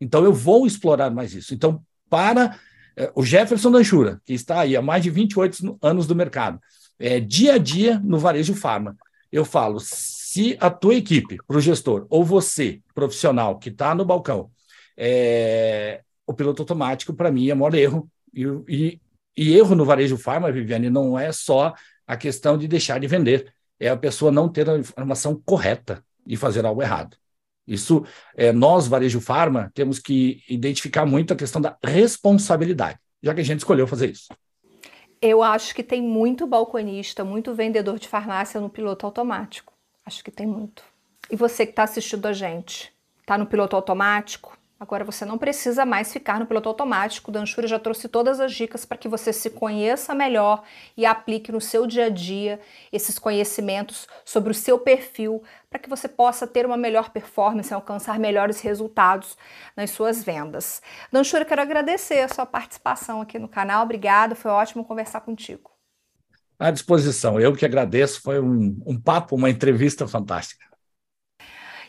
Então, 0.00 0.24
eu 0.24 0.32
vou 0.32 0.66
explorar 0.66 1.10
mais 1.10 1.34
isso. 1.34 1.54
Então, 1.54 1.82
para 2.08 2.58
é, 2.96 3.10
o 3.14 3.24
Jefferson 3.24 3.70
Danchura, 3.70 4.20
que 4.24 4.34
está 4.34 4.60
aí 4.60 4.76
há 4.76 4.82
mais 4.82 5.02
de 5.02 5.10
28 5.10 5.78
anos 5.80 6.06
do 6.06 6.14
mercado, 6.14 6.60
é, 6.98 7.20
dia 7.20 7.54
a 7.54 7.58
dia 7.58 7.98
no 8.00 8.18
varejo 8.18 8.54
farma, 8.54 8.96
eu 9.30 9.44
falo, 9.44 9.78
se 9.80 10.56
a 10.60 10.70
tua 10.70 10.94
equipe, 10.94 11.38
para 11.46 11.56
o 11.56 11.60
gestor, 11.60 12.06
ou 12.08 12.24
você, 12.24 12.80
profissional, 12.94 13.58
que 13.58 13.68
está 13.68 13.94
no 13.94 14.04
balcão, 14.04 14.50
é, 14.96 16.02
o 16.26 16.34
piloto 16.34 16.62
automático, 16.62 17.14
para 17.14 17.30
mim, 17.30 17.48
é 17.48 17.54
maior 17.54 17.74
erro. 17.74 18.10
E, 18.34 18.44
e, 18.68 19.00
e 19.36 19.56
erro 19.56 19.74
no 19.74 19.84
varejo 19.84 20.16
farma, 20.16 20.50
Viviane, 20.50 20.90
não 20.90 21.18
é 21.18 21.30
só 21.32 21.74
a 22.06 22.16
questão 22.16 22.58
de 22.58 22.66
deixar 22.66 22.98
de 22.98 23.06
vender, 23.06 23.52
é 23.78 23.88
a 23.88 23.96
pessoa 23.96 24.32
não 24.32 24.48
ter 24.48 24.68
a 24.68 24.78
informação 24.78 25.40
correta 25.44 26.02
e 26.26 26.36
fazer 26.36 26.64
algo 26.66 26.82
errado. 26.82 27.16
Isso, 27.66 28.04
é, 28.34 28.50
nós, 28.50 28.88
varejo 28.88 29.20
farma, 29.20 29.70
temos 29.74 29.98
que 29.98 30.42
identificar 30.48 31.04
muito 31.04 31.32
a 31.32 31.36
questão 31.36 31.60
da 31.60 31.76
responsabilidade, 31.84 32.98
já 33.22 33.34
que 33.34 33.40
a 33.42 33.44
gente 33.44 33.58
escolheu 33.58 33.86
fazer 33.86 34.10
isso. 34.10 34.28
Eu 35.22 35.42
acho 35.42 35.74
que 35.74 35.82
tem 35.82 36.02
muito 36.02 36.46
balconista, 36.46 37.24
muito 37.24 37.54
vendedor 37.54 37.98
de 37.98 38.08
farmácia 38.08 38.60
no 38.60 38.68
piloto 38.68 39.06
automático. 39.06 39.72
Acho 40.04 40.24
que 40.24 40.30
tem 40.30 40.46
muito. 40.46 40.82
E 41.30 41.36
você 41.36 41.64
que 41.64 41.72
está 41.72 41.84
assistindo 41.84 42.26
a 42.26 42.32
gente, 42.32 42.92
está 43.20 43.38
no 43.38 43.46
piloto 43.46 43.76
automático? 43.76 44.57
Agora 44.80 45.04
você 45.04 45.24
não 45.24 45.36
precisa 45.36 45.84
mais 45.84 46.12
ficar 46.12 46.38
no 46.38 46.46
piloto 46.46 46.68
automático. 46.68 47.32
Danchura 47.32 47.66
já 47.66 47.80
trouxe 47.80 48.06
todas 48.08 48.38
as 48.38 48.54
dicas 48.54 48.84
para 48.84 48.96
que 48.96 49.08
você 49.08 49.32
se 49.32 49.50
conheça 49.50 50.14
melhor 50.14 50.62
e 50.96 51.04
aplique 51.04 51.50
no 51.50 51.60
seu 51.60 51.84
dia 51.84 52.06
a 52.06 52.08
dia 52.08 52.60
esses 52.92 53.18
conhecimentos 53.18 54.06
sobre 54.24 54.52
o 54.52 54.54
seu 54.54 54.78
perfil 54.78 55.42
para 55.68 55.80
que 55.80 55.88
você 55.88 56.06
possa 56.06 56.46
ter 56.46 56.64
uma 56.64 56.76
melhor 56.76 57.10
performance 57.10 57.72
e 57.72 57.74
alcançar 57.74 58.20
melhores 58.20 58.60
resultados 58.60 59.36
nas 59.76 59.90
suas 59.90 60.22
vendas. 60.22 60.80
Danchura, 61.10 61.44
quero 61.44 61.60
agradecer 61.60 62.20
a 62.20 62.28
sua 62.28 62.46
participação 62.46 63.20
aqui 63.20 63.36
no 63.36 63.48
canal. 63.48 63.82
Obrigado, 63.82 64.36
foi 64.36 64.52
ótimo 64.52 64.84
conversar 64.84 65.22
contigo. 65.22 65.72
À 66.56 66.70
disposição. 66.70 67.40
Eu 67.40 67.54
que 67.54 67.64
agradeço. 67.64 68.20
Foi 68.20 68.40
um, 68.40 68.80
um 68.86 69.00
papo, 69.00 69.34
uma 69.34 69.50
entrevista 69.50 70.06
fantástica. 70.06 70.66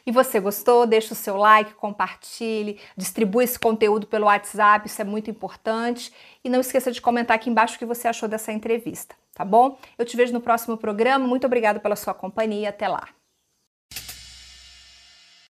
E 0.05 0.11
você 0.11 0.39
gostou? 0.39 0.85
Deixa 0.85 1.13
o 1.13 1.15
seu 1.15 1.37
like, 1.37 1.73
compartilhe, 1.73 2.79
distribua 2.95 3.43
esse 3.43 3.59
conteúdo 3.59 4.07
pelo 4.07 4.25
WhatsApp, 4.25 4.87
isso 4.87 5.01
é 5.01 5.05
muito 5.05 5.29
importante. 5.29 6.11
E 6.43 6.49
não 6.49 6.61
esqueça 6.61 6.91
de 6.91 7.01
comentar 7.01 7.35
aqui 7.35 7.49
embaixo 7.49 7.75
o 7.75 7.79
que 7.79 7.85
você 7.85 8.07
achou 8.07 8.27
dessa 8.29 8.51
entrevista, 8.51 9.15
tá 9.33 9.45
bom? 9.45 9.77
Eu 9.97 10.05
te 10.05 10.15
vejo 10.15 10.33
no 10.33 10.41
próximo 10.41 10.77
programa. 10.77 11.27
Muito 11.27 11.45
obrigada 11.45 11.79
pela 11.79 11.95
sua 11.95 12.13
companhia. 12.13 12.69
Até 12.69 12.87
lá. 12.87 13.18